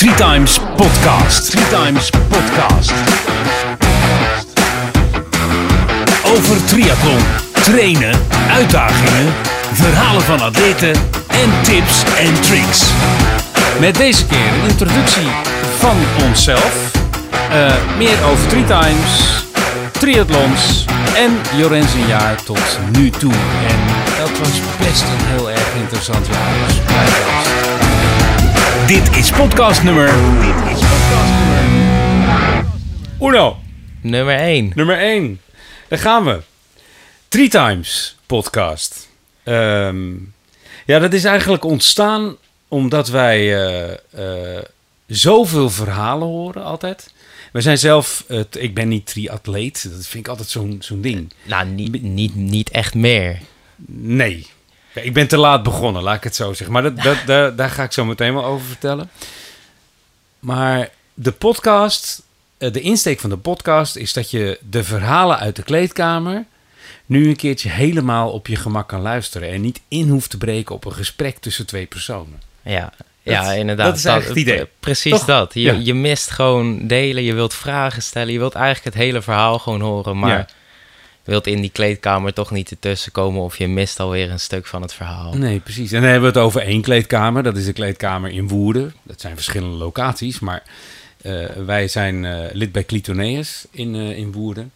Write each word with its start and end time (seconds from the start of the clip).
Three 0.00 0.14
Times 0.14 0.58
Podcast. 0.76 1.50
Three 1.50 1.68
Times 1.68 2.10
Podcast. 2.10 2.92
Over 6.24 6.64
triathlon, 6.66 7.20
trainen, 7.52 8.14
uitdagingen, 8.50 9.32
verhalen 9.72 10.22
van 10.22 10.40
atleten 10.40 10.92
en 11.28 11.50
tips 11.62 12.02
en 12.18 12.40
tricks. 12.40 12.82
Met 13.80 13.94
deze 13.94 14.26
keer 14.26 14.52
een 14.62 14.68
introductie 14.68 15.28
van 15.78 15.96
onszelf. 16.26 16.92
Eh, 17.50 17.72
meer 17.96 18.24
over 18.30 18.48
Three 18.48 18.64
Times, 18.64 19.44
triathlons 19.98 20.84
en 21.16 21.30
Jorens 21.56 21.94
een 21.94 22.06
jaar 22.06 22.42
tot 22.44 22.78
nu 22.92 23.10
toe. 23.10 23.32
En 23.68 23.78
dat 24.18 24.38
was 24.38 24.60
best 24.78 25.02
een 25.02 25.26
heel 25.26 25.50
erg 25.50 25.74
interessant 25.82 26.26
jaar. 26.26 26.66
Dus 26.66 26.76
blijf. 26.86 27.79
Dit 28.90 29.16
is 29.16 29.30
podcast 29.30 29.82
nummer. 29.82 30.06
Dit 30.40 30.76
is 30.76 30.80
podcast 30.80 31.32
nummer. 31.44 32.64
Uno, 33.20 33.58
Nummer 34.00 34.36
1. 34.36 34.72
nummer 34.74 34.98
1. 34.98 35.40
Daar 35.88 35.98
gaan 35.98 36.24
we. 36.24 36.40
Three 37.28 37.48
Times 37.48 38.16
podcast. 38.26 39.08
Ehm, 39.42 40.10
ja, 40.86 40.98
dat 40.98 41.12
is 41.12 41.24
eigenlijk 41.24 41.64
ontstaan 41.64 42.36
omdat 42.68 43.08
wij 43.08 43.38
eh, 43.38 44.56
eh, 44.56 44.62
zoveel 45.06 45.70
verhalen 45.70 46.28
horen 46.28 46.64
altijd. 46.64 47.12
We 47.52 47.60
zijn 47.60 47.78
zelf, 47.78 48.24
ik 48.50 48.74
ben 48.74 48.88
niet 48.88 49.06
triatleet, 49.06 49.82
dat 49.82 50.06
vind 50.06 50.24
ik 50.24 50.28
altijd 50.28 50.48
zo'n 50.48 50.76
zo'n 50.80 51.00
ding. 51.00 51.32
Nou, 51.42 51.66
niet, 51.66 52.02
niet, 52.02 52.34
niet 52.34 52.70
echt 52.70 52.94
meer. 52.94 53.38
Nee. 53.86 54.46
Ja, 54.94 55.00
ik 55.02 55.12
ben 55.12 55.28
te 55.28 55.36
laat 55.36 55.62
begonnen, 55.62 56.02
laat 56.02 56.16
ik 56.16 56.24
het 56.24 56.34
zo 56.34 56.52
zeggen. 56.52 56.72
Maar 56.72 56.82
dat, 56.82 56.96
dat, 57.02 57.16
daar, 57.26 57.56
daar 57.56 57.70
ga 57.70 57.82
ik 57.82 57.92
zo 57.92 58.04
meteen 58.04 58.34
wel 58.34 58.44
over 58.44 58.66
vertellen. 58.66 59.10
Maar 60.38 60.88
de 61.14 61.32
podcast, 61.32 62.22
eh, 62.58 62.72
de 62.72 62.80
insteek 62.80 63.20
van 63.20 63.30
de 63.30 63.36
podcast 63.36 63.96
is 63.96 64.12
dat 64.12 64.30
je 64.30 64.58
de 64.70 64.84
verhalen 64.84 65.38
uit 65.38 65.56
de 65.56 65.62
kleedkamer 65.62 66.44
nu 67.06 67.28
een 67.28 67.36
keertje 67.36 67.68
helemaal 67.68 68.30
op 68.30 68.46
je 68.46 68.56
gemak 68.56 68.88
kan 68.88 69.00
luisteren. 69.00 69.48
En 69.50 69.60
niet 69.60 69.80
in 69.88 70.08
hoeft 70.08 70.30
te 70.30 70.36
breken 70.38 70.74
op 70.74 70.84
een 70.84 70.92
gesprek 70.92 71.38
tussen 71.38 71.66
twee 71.66 71.86
personen. 71.86 72.42
Ja, 72.62 72.92
ja 73.22 73.52
inderdaad. 73.52 73.86
dat 73.86 73.96
is 73.96 74.04
eigenlijk 74.04 74.38
het 74.38 74.48
idee. 74.48 74.64
pre- 74.64 74.68
Precies 74.80 75.10
Toch? 75.12 75.24
dat. 75.24 75.54
Je, 75.54 75.60
Ja. 75.60 75.72
je 75.72 75.94
mist 75.94 76.30
gewoon 76.30 76.86
delen, 76.86 77.22
je 77.22 77.34
wilt 77.34 77.54
vragen 77.54 78.02
stellen, 78.02 78.32
je 78.32 78.38
wilt 78.38 78.54
eigenlijk 78.54 78.84
het 78.94 79.04
hele 79.04 79.22
verhaal 79.22 79.58
gewoon 79.58 79.80
horen, 79.80 80.18
maar 80.18 80.36
Ja. 80.36 80.46
Wilt 81.30 81.46
in 81.46 81.60
die 81.60 81.70
kleedkamer 81.70 82.32
toch 82.32 82.50
niet 82.50 82.70
ertussen 82.70 83.12
komen 83.12 83.42
of 83.42 83.58
je 83.58 83.68
mist 83.68 84.00
alweer 84.00 84.30
een 84.30 84.40
stuk 84.40 84.66
van 84.66 84.82
het 84.82 84.92
verhaal. 84.92 85.32
Nee, 85.32 85.60
precies. 85.60 85.92
En 85.92 86.00
dan 86.00 86.10
hebben 86.10 86.32
we 86.32 86.38
het 86.38 86.46
over 86.46 86.60
één 86.60 86.82
kleedkamer. 86.82 87.42
Dat 87.42 87.56
is 87.56 87.64
de 87.64 87.72
kleedkamer 87.72 88.30
in 88.30 88.48
Woerden. 88.48 88.94
Dat 89.02 89.20
zijn 89.20 89.34
verschillende 89.34 89.76
locaties. 89.76 90.38
Maar 90.38 90.62
eh, 91.22 91.44
wij 91.66 91.88
zijn 91.88 92.24
eh, 92.24 92.52
lid 92.52 92.72
bij 92.72 92.84
Clitoneus 92.84 93.66
in, 93.70 93.94
eh, 93.94 94.16
in 94.16 94.32
Woerden. 94.32 94.72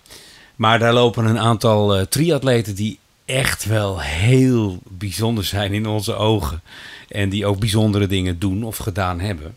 Maar 0.56 0.78
daar 0.78 0.92
lopen 0.92 1.24
een 1.24 1.38
aantal 1.38 2.08
triatleten 2.08 2.74
die 2.74 2.98
echt 3.24 3.64
wel 3.64 4.00
heel 4.00 4.78
bijzonder 4.88 5.44
zijn 5.44 5.72
in 5.72 5.86
onze 5.86 6.14
ogen. 6.14 6.62
En 7.08 7.28
die 7.28 7.46
ook 7.46 7.58
bijzondere 7.58 8.06
dingen 8.06 8.38
doen 8.38 8.64
of 8.64 8.76
gedaan 8.76 9.20
hebben. 9.20 9.56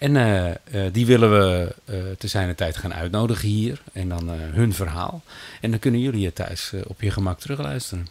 En 0.00 0.16
eh, 0.16 0.50
eh, 0.50 0.56
die 0.92 1.06
willen 1.06 1.30
we 1.30 1.74
eh 1.84 1.94
te 2.18 2.28
zijner 2.28 2.54
tijd 2.54 2.76
gaan 2.76 2.94
uitnodigen 2.94 3.48
hier. 3.48 3.80
En 3.92 4.08
dan 4.08 4.28
hun 4.28 4.74
verhaal. 4.74 5.22
En 5.60 5.70
dan 5.70 5.78
kunnen 5.78 6.00
jullie 6.00 6.26
het 6.26 6.34
thuis 6.34 6.72
op 6.86 7.00
je 7.00 7.10
gemak 7.10 7.40
terugluisteren. 7.40 8.08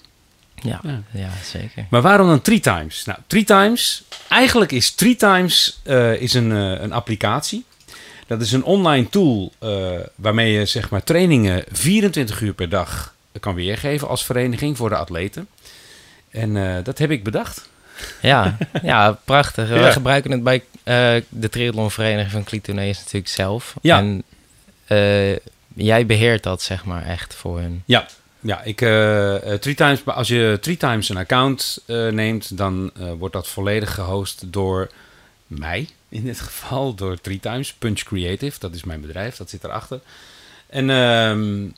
Ja, 0.56 0.80
Ja. 0.84 1.02
ja. 1.12 1.30
zeker. 1.44 1.86
Maar 1.90 2.02
waarom 2.02 2.28
dan 2.28 2.42
Three 2.42 2.60
Times? 2.60 3.06
Nou, 3.06 3.20
Three 3.28 3.44
Times, 3.44 4.04
eigenlijk 4.28 4.72
is 4.72 4.92
Three 4.92 5.16
Times 5.16 5.80
is 6.20 6.34
een, 6.34 6.50
een 6.84 6.92
applicatie. 6.92 7.66
Dat 8.28 8.42
is 8.42 8.52
een 8.52 8.64
online 8.64 9.10
tool 9.10 9.54
waarmee 10.16 10.52
je 10.52 10.66
zeg 10.66 10.90
maar 10.90 11.04
trainingen 11.04 11.64
24 11.72 12.42
uur 12.42 12.54
per 12.54 12.70
dag 12.70 13.14
kan 13.40 13.56
weergeven 13.56 14.08
als 14.08 14.26
vereniging 14.26 14.78
voor 14.78 14.90
de 14.90 14.96
atleten. 14.96 15.48
En 16.30 16.84
dat 16.84 16.98
heb 16.98 17.12
ik 17.12 17.24
bedacht. 17.24 17.70
Ja, 18.22 18.58
ja 18.82 19.20
prachtig. 19.24 19.70
Ja. 19.74 19.84
We 19.84 19.92
gebruiken 19.92 20.32
het 20.32 20.44
bij 20.44 20.64
de 21.30 21.50
triathlonvereniging 21.50 22.32
van 22.32 22.44
Clitoneus 22.44 22.98
natuurlijk 22.98 23.28
zelf. 23.28 23.76
Ja. 23.82 23.98
En 23.98 24.24
eh, 24.88 25.36
jij 25.74 26.06
beheert 26.06 26.44
dat 26.44 26.62
zeg 26.62 26.86
maar 26.86 27.06
echt 27.06 27.36
voor 27.36 27.60
hun. 27.60 27.84
Ja, 27.86 28.06
ja 28.40 28.62
ik, 28.64 28.82
eh, 28.82 29.54
eh, 29.54 29.60
Three 29.60 29.76
Times, 29.76 30.06
als 30.06 30.28
je 30.28 30.58
Three 30.62 30.78
Times 30.78 31.10
een 31.10 31.18
account 31.18 31.84
eh, 31.86 32.08
neemt, 32.08 32.58
dan 32.58 32.92
eh, 33.00 33.12
wordt 33.18 33.34
dat 33.34 33.48
volledig 33.48 33.94
gehost 33.94 34.52
door 34.52 34.90
mij. 35.48 35.88
In 36.10 36.24
dit 36.24 36.40
geval 36.40 36.94
door 36.94 37.22
Three 37.22 37.40
Times, 37.40 37.74
Punch 37.74 38.00
Creative. 38.00 38.60
Dat 38.60 38.74
is 38.74 38.84
mijn 38.84 39.02
bedrijf, 39.02 39.36
dat 39.36 39.50
zit 39.50 39.64
erachter. 39.64 40.00
En 40.68 40.90
ehm, 40.90 40.98
eh, 40.98 41.66
eh, 41.66 41.72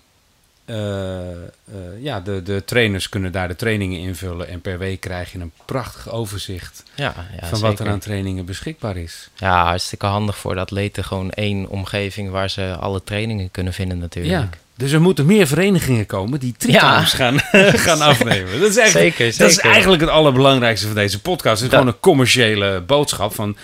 ja, 2.00 2.20
de, 2.20 2.44
de 2.44 2.64
trainers 2.66 3.10
kunnen 3.10 3.32
daar 3.32 3.48
de 3.48 3.56
trainingen 3.56 4.00
invullen. 4.00 4.48
En 4.48 4.62
per 4.62 4.78
week 4.78 5.00
krijg 5.00 5.32
je 5.32 5.40
een 5.40 5.52
prachtig 5.66 6.10
overzicht 6.12 6.84
Ja, 6.96 7.14
ja 7.42 7.48
van 7.48 7.60
wat 7.60 7.80
er 7.80 7.88
aan 7.90 8.00
trainingen 8.00 8.46
beschikbaar 8.46 8.98
is. 8.98 9.30
Ja, 9.36 9.66
hartstikke 9.66 10.06
handig 10.06 10.38
voor 10.38 10.54
de 10.54 10.60
atleten. 10.60 11.04
Gewoon 11.04 11.30
één 11.32 11.68
omgeving 11.70 12.30
waar 12.30 12.50
ze 12.50 12.76
alle 12.80 13.04
trainingen 13.04 13.52
kunnen 13.52 13.74
vinden 13.74 13.96
Ja, 13.98 14.02
natuurlijk. 14.04 14.58
dus 14.76 14.92
er 14.92 15.02
moeten 15.02 15.26
meer 15.26 15.48
verenigingen 15.48 16.06
komen 16.06 16.40
die 16.40 16.56
Ja. 16.58 16.94
Times 16.96 17.14
gaan, 17.14 17.40
gaan 17.88 18.02
afnemen. 18.12 18.60
Dat 18.60 18.76
is 18.78 18.92
Zeker, 18.92 19.38
Dat 19.38 19.50
is 19.50 19.58
eigenlijk 19.60 20.02
het 20.02 20.10
allerbelangrijkste 20.12 20.86
van 20.86 20.96
deze 20.96 21.22
podcast. 21.22 21.62
Het 21.62 21.64
is 21.64 21.70
Dat- 21.70 21.80
gewoon 21.80 21.88
een 21.94 22.00
commerciële 22.00 22.82
boodschap 22.82 23.34
van... 23.36 23.58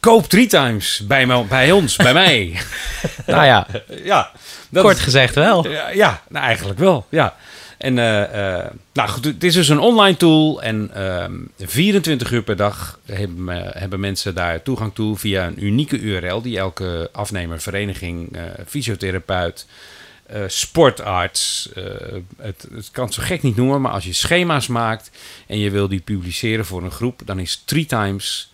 Koop 0.00 0.24
Three 0.26 0.46
Times 0.46 1.02
bij, 1.06 1.26
me- 1.26 1.44
bij 1.44 1.72
ons, 1.72 1.96
bij 1.96 2.12
mij. 2.12 2.52
Nou 3.26 3.44
ja, 3.44 3.66
ja, 4.04 4.30
kort 4.72 4.96
is- 4.96 5.02
gezegd 5.02 5.34
wel. 5.34 5.68
ja, 5.68 5.88
ja, 5.90 6.22
nou 6.28 6.44
eigenlijk 6.44 6.78
wel, 6.78 7.06
ja. 7.08 7.36
En 7.78 7.98
eh, 7.98 8.58
eh, 8.58 8.66
nou 8.92 9.08
goed, 9.08 9.24
het 9.24 9.44
is 9.44 9.54
dus 9.54 9.68
een 9.68 9.78
online 9.78 10.16
tool 10.16 10.62
en 10.62 10.90
ehm 10.94 11.32
24 11.58 12.30
uur 12.32 12.42
per 12.42 12.56
dag 12.56 12.98
hebben, 13.06 13.78
hebben 13.78 14.00
mensen 14.00 14.34
daar 14.34 14.62
toegang 14.62 14.94
toe 14.94 15.16
via 15.16 15.46
een 15.46 15.64
unieke 15.64 15.98
URL 15.98 16.42
die 16.42 16.58
elke 16.58 17.08
afnemer, 17.12 17.60
vereniging, 17.60 18.36
eh, 18.36 18.42
fysiotherapeut, 18.66 19.66
sportarts, 20.46 21.68
het, 22.38 22.66
het 22.74 22.88
kan 22.92 23.04
het 23.04 23.14
zo 23.14 23.22
gek 23.22 23.42
niet 23.42 23.56
noemen, 23.56 23.80
maar 23.80 23.92
als 23.92 24.04
je 24.04 24.12
schema's 24.12 24.66
maakt 24.66 25.10
en 25.46 25.58
je 25.58 25.70
wil 25.70 25.88
die 25.88 26.00
publiceren 26.00 26.64
voor 26.64 26.82
een 26.82 26.90
groep, 26.90 27.20
dan 27.24 27.38
is 27.38 27.62
Three 27.64 27.86
Times 27.86 28.52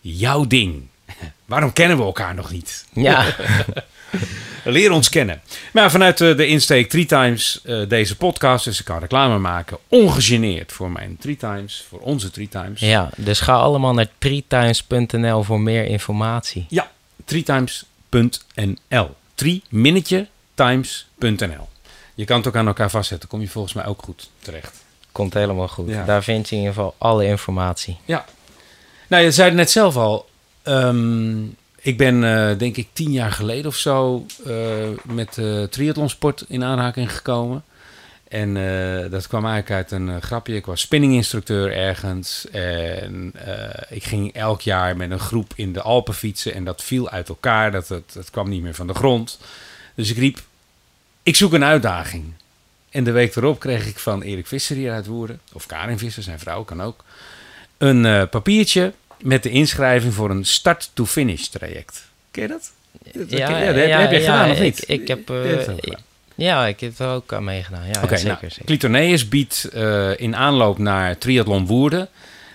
jouw 0.00 0.46
ding. 0.46 0.88
Waarom 1.44 1.72
kennen 1.72 1.96
we 1.96 2.02
elkaar 2.02 2.34
nog 2.34 2.50
niet? 2.50 2.84
Ja, 2.92 3.24
Leer 4.64 4.92
ons 4.92 5.08
kennen. 5.08 5.40
Maar 5.72 5.90
vanuit 5.90 6.20
eh, 6.20 6.36
de 6.36 6.46
insteek 6.46 6.88
Three 6.88 7.06
Times 7.06 7.60
eh, 7.64 7.88
deze 7.88 8.16
podcast, 8.16 8.64
dus 8.64 8.78
ik 8.78 8.84
kan 8.84 8.98
reclame 8.98 9.38
maken, 9.38 9.78
ongegeneerd 9.88 10.72
voor 10.72 10.90
mijn 10.90 11.16
Three 11.20 11.36
Times, 11.36 11.84
voor 11.88 11.98
onze 12.00 12.30
Three 12.30 12.48
Times. 12.48 12.80
ja, 12.80 13.10
dus 13.16 13.40
ga 13.40 13.54
allemaal 13.54 13.94
naar 13.94 14.08
treetimes.nl 14.18 15.42
voor 15.42 15.60
meer 15.60 15.84
informatie. 15.84 16.66
Ja, 16.68 16.90
threetimes.nl. 17.24 19.08
Three 19.34 19.62
minnetje 19.68 20.26
times.nl. 20.54 21.68
Je 22.14 22.24
kan 22.24 22.36
het 22.36 22.46
ook 22.46 22.56
aan 22.56 22.66
elkaar 22.66 22.90
vastzetten, 22.90 23.28
kom 23.28 23.40
je 23.40 23.48
volgens 23.48 23.74
mij 23.74 23.86
ook 23.86 24.02
goed 24.02 24.30
terecht. 24.38 24.84
Komt 25.12 25.34
helemaal 25.34 25.68
goed. 25.68 25.88
Ja. 25.88 26.04
Daar 26.04 26.22
vind 26.22 26.48
je 26.48 26.54
in 26.54 26.60
ieder 26.60 26.74
geval 26.74 26.94
alle 26.98 27.24
informatie. 27.26 27.98
Ja. 28.04 28.24
Nou, 29.10 29.22
je 29.22 29.30
zei 29.30 29.48
het 29.48 29.56
net 29.56 29.70
zelf 29.70 29.96
al. 29.96 30.28
ehm, 30.62 31.44
ik 31.80 31.96
ben, 31.96 32.24
eh, 32.24 32.58
denk 32.58 32.76
ik, 32.76 32.88
tien 32.92 33.12
jaar 33.12 33.32
geleden 33.32 33.66
of 33.66 33.76
zo 33.76 34.26
eh, 34.46 34.88
met 35.02 35.38
eh 35.38 35.62
triathlonsport 35.62 36.44
in 36.48 36.64
aanraking 36.64 37.12
gekomen. 37.14 37.64
En 38.28 38.54
dat 39.10 39.26
kwam 39.26 39.46
eigenlijk 39.46 39.70
uit 39.70 39.90
een 39.90 40.22
grapje. 40.22 40.54
Ik 40.54 40.66
was 40.66 40.80
spinninginstructeur 40.80 41.72
ergens. 41.72 42.46
En 42.50 43.32
ik 43.88 44.04
ging 44.04 44.32
elk 44.32 44.60
jaar 44.60 44.96
met 44.96 45.10
een 45.10 45.18
groep 45.18 45.52
in 45.56 45.72
de 45.72 45.82
Alpen 45.82 46.14
fietsen. 46.14 46.54
En 46.54 46.64
dat 46.64 46.82
viel 46.82 47.10
uit 47.10 47.28
elkaar. 47.28 47.70
Dat, 47.70 47.86
dat, 47.88 48.12
dat 48.12 48.30
kwam 48.30 48.48
niet 48.48 48.62
meer 48.62 48.74
van 48.74 48.86
de 48.86 48.94
grond. 48.94 49.38
Dus 49.94 50.10
ik 50.10 50.16
riep, 50.16 50.38
ik 51.22 51.36
zoek 51.36 51.52
een 51.52 51.64
uitdaging. 51.64 52.32
En 52.90 53.04
de 53.04 53.10
week 53.10 53.36
erop 53.36 53.60
kreeg 53.60 53.86
ik 53.86 53.98
van 53.98 54.22
Erik 54.22 54.46
Visser 54.46 54.76
hier 54.76 54.92
uit 54.92 55.06
Woerden. 55.06 55.40
Of 55.52 55.66
Karin 55.66 55.98
Visser, 55.98 56.22
zijn 56.22 56.38
vrouw, 56.38 56.64
kan 56.64 56.82
ook 56.82 57.04
een 57.78 58.28
papiertje 58.28 58.92
met 59.22 59.42
de 59.42 59.50
inschrijving 59.50 60.14
voor 60.14 60.30
een 60.30 60.44
start-to-finish 60.44 61.46
traject. 61.46 62.02
Ken 62.30 62.42
je 62.42 62.48
dat? 62.48 62.70
Dat- 63.12 63.30
Ja, 63.30 63.48
dat 63.48 63.74
heb, 63.74 63.88
ja, 63.88 63.98
heb 64.00 64.10
je 64.10 64.18
ja, 64.20 64.32
gedaan 64.32 64.50
of 64.50 64.56
ik- 64.56 64.62
niet? 64.62 64.84
ik 64.88 65.08
heb, 65.08 65.28
Je 65.28 65.64
eh, 65.66 65.74
ik-. 65.80 65.98
Ja, 66.34 66.66
ik 66.66 66.80
heb 66.80 66.98
er 66.98 67.08
ook 67.08 67.32
aan 67.32 67.44
meegedaan. 67.44 67.86
Ja, 67.86 68.02
Oké, 68.02 68.12
ja, 68.14 68.16
zeker. 68.18 68.26
nou, 68.40 68.50
zeker. 68.50 68.64
Clitoneus 68.64 69.28
biedt 69.28 69.64
eh, 69.72 70.20
in 70.20 70.36
aanloop 70.36 70.78
naar 70.78 71.18
Triathlon 71.18 71.66
Woerden. 71.66 72.08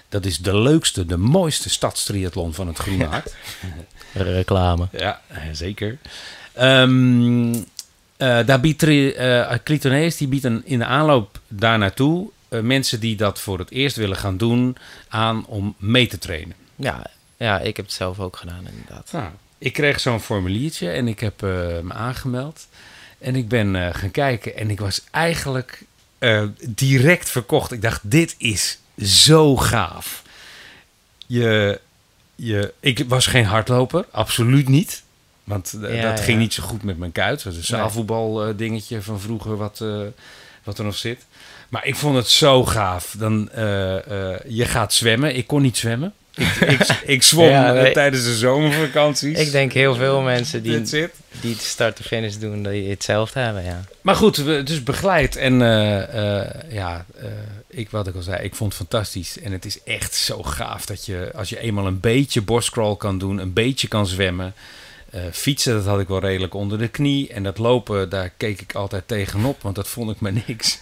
Dat 0.10 0.26
is 0.26 0.38
de 0.38 0.58
leukste, 0.58 1.06
de 1.06 1.18
mooiste 1.18 1.70
stadstriathlon 1.70 2.54
van 2.54 2.68
het 2.68 2.78
Groene 2.78 3.06
Hart. 3.06 3.36
Reclame. 4.14 4.88
Ja, 4.92 5.22
eh, 5.28 5.38
zeker. 5.52 5.98
Ehm, 6.54 7.54
eh, 8.18 8.40
daar 8.46 8.60
biedt 8.60 8.84
eh, 8.84 9.52
Clitoneus 9.64 10.18
die 10.18 10.28
biedt 10.28 10.44
een, 10.44 10.62
in 10.66 10.80
de 10.80 10.86
aanloop 10.86 11.40
daar 11.48 11.78
naartoe 11.78 12.30
mensen 12.62 13.00
die 13.00 13.16
dat 13.16 13.40
voor 13.40 13.60
het 13.60 13.72
eerst 13.72 13.96
willen 13.96 14.18
gaan 14.18 14.38
doen 14.38 14.78
aan 15.08 15.46
om 15.46 15.76
mee 15.78 16.08
te 16.08 16.18
trainen. 16.18 16.56
Ja, 16.76 17.06
ja, 17.38 17.60
ik 17.60 17.78
heb 17.78 17.86
het 17.86 17.96
zelf 17.96 18.20
ook 18.20 18.38
gedaan 18.38 18.68
inderdaad. 18.68 19.12
Nou, 19.12 19.30
ik 19.58 19.74
kreeg 19.74 20.00
zo'n 20.00 20.22
formuliertje 20.22 20.90
en 20.90 21.08
ik 21.08 21.20
heb 21.20 21.44
eh, 21.44 21.50
me 21.82 21.94
aangemeld. 21.94 22.68
En 23.18 23.36
ik 23.36 23.48
ben 23.48 23.76
eh, 23.76 23.94
gaan 23.94 24.12
kijken 24.12 24.58
en 24.58 24.70
ik 24.70 24.80
was 24.80 25.04
eigenlijk 25.12 25.82
eh, 26.18 26.44
direct 26.68 27.30
verkocht. 27.30 27.72
Ik 27.72 27.82
dacht, 27.82 28.00
dit 28.04 28.36
is 28.38 28.80
zo 29.02 29.56
gaaf. 29.58 30.24
Je, 31.28 31.80
je, 32.36 32.74
ik 32.80 33.04
was 33.08 33.28
geen 33.28 33.46
hardloper, 33.46 34.06
absoluut 34.12 34.68
niet. 34.68 35.04
Want 35.46 35.74
eh, 35.74 35.96
Ja, 35.96 36.10
dat 36.10 36.18
ja. 36.18 36.24
ging 36.24 36.40
niet 36.40 36.54
zo 36.54 36.64
goed 36.64 36.84
met 36.84 36.98
mijn 36.98 37.12
kuit. 37.12 37.44
Dat 37.44 37.54
is 37.54 37.58
een 37.60 37.66
zaalvoetbal 37.66 38.46
eh, 38.46 38.58
dingetje 38.58 39.02
van 39.02 39.20
vroeger 39.20 39.58
wat, 39.58 39.82
eh, 39.82 40.00
wat 40.64 40.78
er 40.78 40.86
nog 40.86 40.96
zit. 40.96 41.26
Maar 41.70 41.86
ik 41.86 41.96
vond 41.96 42.16
het 42.16 42.30
zo 42.30 42.66
gaaf. 42.66 43.16
Dan, 43.18 43.52
eh, 43.52 44.34
eh, 44.34 44.40
je 44.48 44.66
gaat 44.66 44.94
zwemmen. 44.94 45.36
Ik 45.36 45.48
kon 45.48 45.62
niet 45.62 45.78
zwemmen. 45.78 46.14
Ik, 46.36 46.56
ik, 46.60 46.88
ik 47.16 47.24
zwom 47.24 47.48
Ja, 47.48 47.72
nee. 47.72 47.86
eh, 47.86 47.94
tijdens 47.94 48.24
de 48.24 48.36
zomervakanties. 48.36 49.40
Ik 49.40 49.52
denk 49.52 49.74
heel 49.74 49.96
veel 49.96 50.22
mensen 50.34 50.64
die, 50.64 50.82
die 51.42 51.54
het 51.54 51.62
start-to-finish 51.62 52.36
doen, 52.36 52.64
die 52.64 52.90
hetzelfde 52.90 53.40
hebben, 53.40 53.64
ja. 53.64 53.84
Maar 54.02 54.16
goed, 54.16 54.38
we, 54.38 54.64
dus 54.64 54.84
begeleid. 54.84 55.36
En 55.36 55.60
ja, 56.70 57.06
ik, 57.68 57.90
wat 57.90 58.08
ik 58.08 58.16
al 58.16 58.22
zei, 58.22 58.44
ik 58.44 58.56
vond 58.56 58.70
het 58.78 58.82
fantastisch. 58.82 59.40
En 59.40 59.52
het 59.52 59.66
is 59.66 59.84
echt 59.84 60.16
zo 60.16 60.44
gaaf 60.44 60.86
dat 60.86 61.06
je, 61.06 61.32
als 61.36 61.50
je 61.50 61.60
eenmaal 61.60 61.88
een 61.88 62.00
beetje 62.00 62.42
borstcrawl 62.42 62.96
kan 62.96 63.18
doen, 63.18 63.38
een 63.38 63.54
beetje 63.54 63.88
kan 63.88 64.08
zwemmen. 64.08 64.54
fietsen, 65.32 65.74
dat 65.74 65.86
had 65.86 66.00
ik 66.00 66.08
wel 66.08 66.20
redelijk 66.20 66.54
onder 66.54 66.78
de 66.78 66.88
knie. 66.88 67.30
En 67.30 67.44
dat 67.44 67.58
lopen, 67.58 68.10
daar 68.10 68.30
keek 68.38 68.62
ik 68.62 68.74
altijd 68.74 69.08
tegenop, 69.08 69.62
want 69.62 69.76
dat 69.76 69.88
vond 69.88 70.12
ik 70.12 70.20
maar 70.20 70.34
niks. 70.48 70.80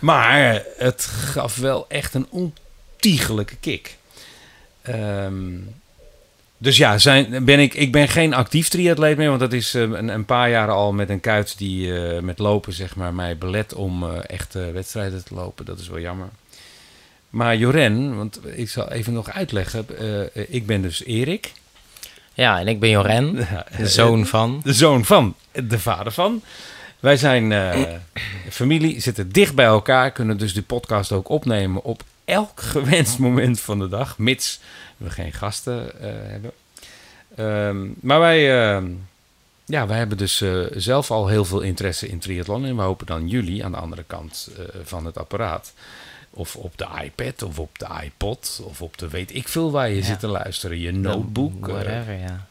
Maar 0.00 0.62
het 0.78 1.04
gaf 1.04 1.56
wel 1.56 1.84
echt 1.88 2.14
een 2.14 2.26
ontiegelijke 2.30 3.56
kick. 3.56 3.96
Ehm, 4.82 5.52
dus 6.58 6.76
ja, 6.76 6.98
zijn, 6.98 7.44
ben 7.44 7.58
ik, 7.58 7.74
ik 7.74 7.92
ben 7.92 8.08
geen 8.08 8.34
actief 8.34 8.68
triatleet 8.68 9.16
meer, 9.16 9.28
want 9.28 9.40
dat 9.40 9.52
is 9.52 9.74
eh, 9.74 9.82
een, 9.82 10.08
een 10.08 10.24
paar 10.24 10.50
jaar 10.50 10.70
al 10.70 10.92
met 10.92 11.08
een 11.10 11.20
kuit 11.20 11.58
die 11.58 11.94
eh, 11.98 12.22
met 12.22 12.38
lopen 12.38 12.72
zeg 12.72 12.96
maar, 12.96 13.14
mij 13.14 13.38
belet 13.38 13.74
om 13.74 14.10
echt 14.14 14.54
eh, 14.54 14.70
wedstrijden 14.72 15.24
te 15.24 15.34
lopen. 15.34 15.64
Dat 15.64 15.78
is 15.78 15.88
wel 15.88 16.00
jammer. 16.00 16.28
Maar 17.30 17.56
Joren, 17.56 18.16
want 18.16 18.40
ik 18.56 18.68
zal 18.70 18.90
even 18.90 19.12
nog 19.12 19.30
uitleggen. 19.30 19.86
eh, 20.34 20.42
ik 20.48 20.66
ben 20.66 20.82
dus 20.82 21.04
Erik. 21.04 21.52
Ja, 22.34 22.60
en 22.60 22.68
ik 22.68 22.80
ben 22.80 22.90
Joren, 22.90 23.34
de 23.76 23.88
zoon 23.88 24.26
van. 24.26 24.60
De 24.64 24.72
zoon 24.72 25.04
van, 25.04 25.34
de 25.52 25.78
vader 25.78 26.12
van. 26.12 26.42
Wij 27.00 27.16
zijn 27.16 27.52
eh, 27.52 27.94
familie, 28.48 29.00
zitten 29.00 29.32
dicht 29.32 29.54
bij 29.54 29.64
elkaar, 29.64 30.10
kunnen 30.10 30.36
dus 30.38 30.52
die 30.52 30.62
podcast 30.62 31.12
ook 31.12 31.28
opnemen 31.28 31.84
op 31.84 32.02
elk 32.24 32.60
gewenst 32.72 33.18
moment 33.18 33.60
van 33.60 33.78
de 33.78 33.88
dag, 33.88 34.18
mits 34.18 34.60
we 34.96 35.10
geen 35.10 35.32
gasten 35.32 36.00
eh, 36.00 36.10
hebben. 36.12 36.50
Ehm, 37.36 37.88
maar 38.00 38.20
wij, 38.20 38.62
ehm, 38.74 38.86
ja, 39.64 39.86
wij 39.86 39.98
hebben 39.98 40.18
dus 40.18 40.40
eh, 40.40 40.60
zelf 40.70 41.10
al 41.10 41.28
heel 41.28 41.44
veel 41.44 41.60
interesse 41.60 42.08
in 42.08 42.18
triathlon 42.18 42.64
en 42.64 42.76
we 42.76 42.82
hopen 42.82 43.06
dan 43.06 43.28
jullie 43.28 43.64
aan 43.64 43.72
de 43.72 43.78
andere 43.78 44.04
kant 44.06 44.50
van 44.84 45.04
het 45.06 45.18
apparaat. 45.18 45.72
Of 46.32 46.56
op 46.56 46.78
de 46.78 46.86
iPad, 47.04 47.42
of 47.42 47.58
op 47.58 47.78
de 47.78 47.86
iPod, 48.04 48.60
of 48.64 48.82
op 48.82 48.98
de 48.98 49.08
weet 49.08 49.34
ik 49.34 49.48
veel 49.48 49.70
waar 49.70 49.88
je 49.88 49.96
Ja. 49.96 50.02
zit 50.04 50.20
te 50.20 50.26
luisteren. 50.26 50.78
Je 50.78 50.92
notebook. 50.92 51.66
Whatever, 51.66 52.12
ja. 52.18 52.46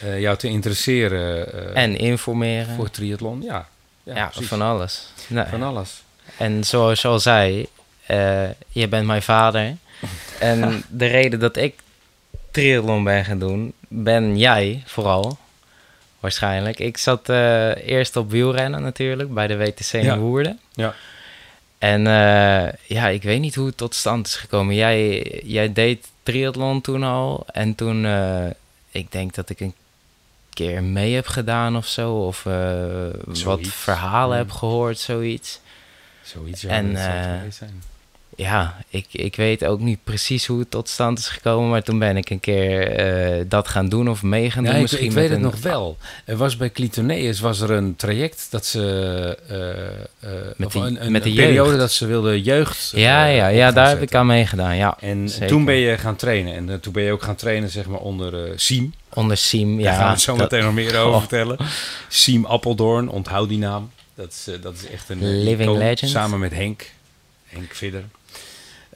Eh, 0.00 0.20
jou 0.20 0.36
te 0.36 0.48
interesseren 0.48 1.52
eh, 1.52 1.82
En 1.82 1.96
informeren. 1.96 2.74
voor 2.74 2.90
triathlon. 2.90 3.42
Ja, 3.42 3.68
ja, 4.02 4.30
van 4.32 4.62
alles. 4.62 5.08
Nee. 5.26 5.44
Van 5.44 5.62
alles. 5.62 6.02
En 6.36 6.64
zoals 6.64 7.02
je 7.02 7.08
al 7.08 7.18
zei, 7.18 7.66
eh, 8.06 8.48
je 8.68 8.88
bent 8.88 9.06
mijn 9.06 9.22
vader. 9.22 9.76
En 10.38 10.84
de 10.88 11.06
reden 11.06 11.40
dat 11.40 11.56
ik 11.56 11.74
triathlon 12.50 13.04
ben 13.04 13.24
gaan 13.24 13.38
doen, 13.38 13.72
ben 13.88 14.38
jij 14.38 14.82
vooral. 14.86 15.38
Waarschijnlijk. 16.20 16.78
Ik 16.78 16.96
zat 16.96 17.28
eerst 17.28 18.16
op 18.16 18.30
wielrennen 18.30 18.82
natuurlijk, 18.82 19.34
bij 19.34 19.46
de 19.46 19.56
WTC 19.56 19.92
in 19.92 20.02
Ja. 20.02 20.18
Woerden. 20.18 20.60
Ja. 20.72 20.94
En 21.78 22.02
ja, 22.86 23.08
ik 23.08 23.22
weet 23.22 23.40
niet 23.40 23.54
hoe 23.54 23.66
het 23.66 23.76
tot 23.76 23.94
stand 23.94 24.26
is 24.26 24.34
gekomen. 24.34 24.74
Jij, 24.74 25.20
jij 25.44 25.72
deed 25.72 26.06
triathlon 26.22 26.80
toen 26.80 27.02
al. 27.02 27.46
En 27.52 27.74
toen, 27.74 28.06
ik 28.90 29.12
denk 29.12 29.34
dat 29.34 29.50
ik 29.50 29.60
een 29.60 29.74
keer 30.56 30.82
mee 30.82 31.14
heb 31.14 31.26
gedaan 31.26 31.76
of 31.76 31.86
zo. 31.86 32.14
Of 32.26 32.46
eh, 32.46 33.08
wat 33.44 33.66
verhalen 33.66 34.38
Mm. 34.38 34.44
heb 34.44 34.52
gehoord, 34.52 34.98
zoiets. 34.98 35.60
Zoiets. 36.22 36.64
En, 36.64 36.96
zou 36.96 37.08
het 37.08 37.44
eh, 37.44 37.50
zijn. 37.52 37.82
Ja, 38.38 38.76
ik, 38.88 39.06
ik 39.12 39.36
weet 39.36 39.64
ook 39.64 39.80
niet 39.80 39.98
precies 40.04 40.46
hoe 40.46 40.58
het 40.58 40.70
tot 40.70 40.88
stand 40.88 41.18
is 41.18 41.28
gekomen. 41.28 41.70
Maar 41.70 41.82
toen 41.82 41.98
ben 41.98 42.16
ik 42.16 42.30
een 42.30 42.40
keer 42.40 42.88
eh, 42.90 43.44
dat 43.48 43.68
gaan 43.68 43.88
doen 43.88 44.08
of 44.10 44.22
mee 44.22 44.50
gaan 44.50 44.62
Ja, 44.62 44.68
doen. 44.68 44.76
ik, 44.76 44.82
misschien 44.82 45.06
ik 45.06 45.12
weet 45.12 45.28
het 45.28 45.36
een- 45.38 45.44
nog 45.44 45.60
wel. 45.60 45.96
Er 46.24 46.36
was 46.36 46.56
bij 46.56 46.70
Clitoneus 46.70 47.40
was 47.40 47.60
er 47.60 47.70
een 47.70 47.96
traject 47.96 48.46
dat 48.50 48.66
ze 48.66 48.80
eh, 49.48 50.30
eh, 50.30 50.46
Met 50.56 50.72
die- 50.72 50.80
een, 50.82 51.04
een, 51.04 51.12
met 51.12 51.22
de 51.22 51.28
een 51.28 51.34
periode 51.36 51.76
dat 51.76 51.92
ze 51.92 52.06
wilden 52.06 52.40
jeugd. 52.42 52.92
Ja, 52.94 53.24
ja, 53.26 53.48
ja 53.48 53.72
daar 53.72 53.88
heb 53.88 54.02
ik 54.02 54.14
aan 54.14 54.26
meegedaan. 54.26 54.76
Ja, 54.76 54.96
En 55.00 55.28
zeker. 55.28 55.46
toen 55.48 55.64
ben 55.64 55.74
je 55.76 55.98
gaan 55.98 56.16
trainen. 56.16 56.54
En 56.70 56.80
toen 56.80 56.92
ben 56.92 57.02
je 57.02 57.12
ook 57.12 57.22
gaan 57.22 57.36
trainen 57.36 57.70
zeg 57.70 57.86
maar 57.86 58.00
onder 58.00 58.52
Siem. 58.60 58.94
onder 59.14 59.36
Siem. 59.36 59.74
Daar 59.76 59.92
Ja, 59.92 59.98
gaan 59.98 60.06
we 60.06 60.12
het 60.12 60.20
zo 60.20 60.36
dat- 60.36 60.50
meteen 60.50 60.64
nog 60.64 60.74
meer 60.74 60.96
over 60.98 61.10
Goh. 61.12 61.18
vertellen. 61.18 61.58
Siem 62.08 62.44
Appeldoorn, 62.44 63.08
onthoud 63.08 63.48
die 63.48 63.58
naam. 63.58 63.90
Dat 64.14 64.28
is, 64.46 64.60
dat 64.60 64.74
is 64.74 64.86
echt 64.90 65.08
een 65.08 65.42
Living 65.42 65.76
legend. 65.76 66.10
Samen 66.10 66.38
met 66.38 66.52
Henk. 66.54 66.90
Henk 67.46 67.74
Vidder. 67.74 68.04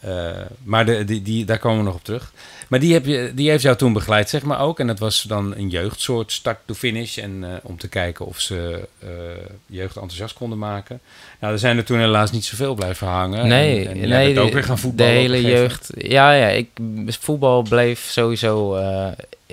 Eh, 0.00 0.30
maar 0.62 0.86
de, 0.86 1.04
die, 1.04 1.22
die, 1.22 1.44
daar 1.44 1.58
komen 1.58 1.78
we 1.78 1.84
nog 1.84 1.94
op 1.94 2.04
terug. 2.04 2.32
Maar 2.68 2.80
die, 2.80 2.92
heb 2.92 3.06
je, 3.06 3.32
die 3.34 3.50
heeft 3.50 3.62
jou 3.62 3.76
toen 3.76 3.92
begeleid, 3.92 4.28
zeg 4.28 4.42
maar 4.42 4.60
ook. 4.60 4.80
En 4.80 4.86
dat 4.86 4.98
was 4.98 5.22
dan 5.22 5.54
een 5.56 5.68
jeugdsoort 5.68 6.32
start 6.32 6.58
to 6.66 6.74
finish. 6.74 7.18
En 7.18 7.44
eh, 7.44 7.50
om 7.62 7.78
te 7.78 7.88
kijken 7.88 8.26
of 8.26 8.40
ze 8.40 8.88
eh, 8.98 9.08
jeugd 9.66 9.94
enthousiast 9.96 10.34
konden 10.34 10.58
maken. 10.58 11.00
Nou, 11.40 11.52
er 11.52 11.58
zijn 11.58 11.76
er 11.76 11.84
toen 11.84 11.98
helaas 11.98 12.30
niet 12.30 12.44
zoveel 12.44 12.74
blijven 12.74 13.06
hangen. 13.06 13.46
Nee, 13.48 13.88
en, 13.88 14.02
en 14.02 14.08
nee 14.08 14.26
bent 14.26 14.38
ook 14.38 14.46
de- 14.48 14.54
weer 14.54 14.64
gaan 14.64 14.74
De 14.74 14.80
voetballen. 14.80 15.12
op 15.12 15.18
hele 15.20 15.42
jeugd. 15.42 15.90
Ja, 15.96 16.32
ja, 16.32 16.46
ik, 16.48 16.68
voetbal 17.06 17.62
bleef 17.62 18.00
sowieso 18.10 18.76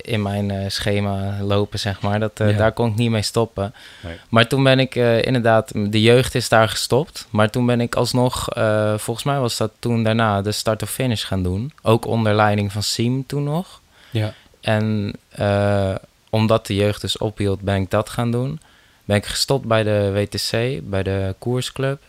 in 0.02 0.22
mijn 0.22 0.52
eh, 0.52 0.70
schema 0.70 1.38
lopen, 1.42 1.80
zeg 1.80 2.02
maar. 2.02 2.20
Dat, 2.20 2.40
eh, 2.40 2.52
Ja. 2.52 2.58
Daar 2.58 2.72
kon 2.72 2.90
ik 2.90 2.96
niet 2.96 3.10
mee 3.10 3.22
stoppen. 3.22 3.74
Nee. 4.04 4.16
Maar 4.30 4.48
toen 4.48 4.64
ben 4.64 4.80
ik 4.80 4.96
eh, 4.96 5.22
inderdaad, 5.24 5.72
de 5.92 6.02
jeugd 6.02 6.36
is 6.36 6.50
daar 6.50 6.70
gestopt. 6.70 7.28
Maar 7.30 7.50
toen 7.50 7.66
ben 7.66 7.82
ik 7.82 7.96
alsnog, 7.96 8.48
volgens 8.96 9.26
mij 9.26 9.40
was 9.40 9.58
dat 9.58 9.72
toen 9.80 10.04
daarna 10.04 10.42
de 10.42 10.52
start 10.52 10.82
of 10.84 10.90
finish 10.90 11.26
gaan 11.26 11.44
doen. 11.44 11.72
Ook 11.82 12.06
onder 12.06 12.36
leiding 12.36 12.72
van 12.72 12.84
Siem 12.84 13.26
toen 13.26 13.44
nog. 13.44 13.82
Ja. 14.10 14.34
En 14.62 15.14
omdat 16.30 16.68
de 16.68 16.76
jeugd 16.76 17.02
dus 17.02 17.18
ophield, 17.18 17.62
ben 17.62 17.82
ik 17.82 17.90
dat 17.90 18.10
gaan 18.10 18.32
doen. 18.32 18.60
Ben 19.06 19.18
ik 19.18 19.26
gestopt 19.26 19.66
bij 19.66 19.84
de 19.84 20.12
WTC, 20.14 20.80
bij 20.90 21.04
de 21.04 21.36
koersclub. 21.38 22.02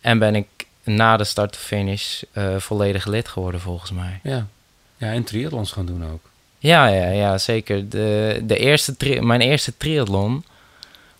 En 0.00 0.18
ben 0.18 0.34
ik 0.34 0.46
na 0.84 1.16
de 1.16 1.24
start-to-finish 1.24 2.22
eh, 2.32 2.56
volledig 2.56 3.06
lid 3.06 3.28
geworden, 3.28 3.60
volgens 3.60 3.90
mij. 3.90 4.20
Ja. 4.22 4.46
ja, 4.96 5.12
en 5.12 5.24
triathlons 5.24 5.72
gaan 5.72 5.86
doen 5.86 6.04
ook. 6.12 6.29
Ja, 6.62 6.86
ja, 6.86 7.08
ja 7.08 7.38
zeker. 7.38 7.88
De, 7.88 8.40
de 8.42 8.56
eerste 8.56 8.94
mijn 9.20 9.40
eerste 9.40 9.76
triathlon... 9.76 10.44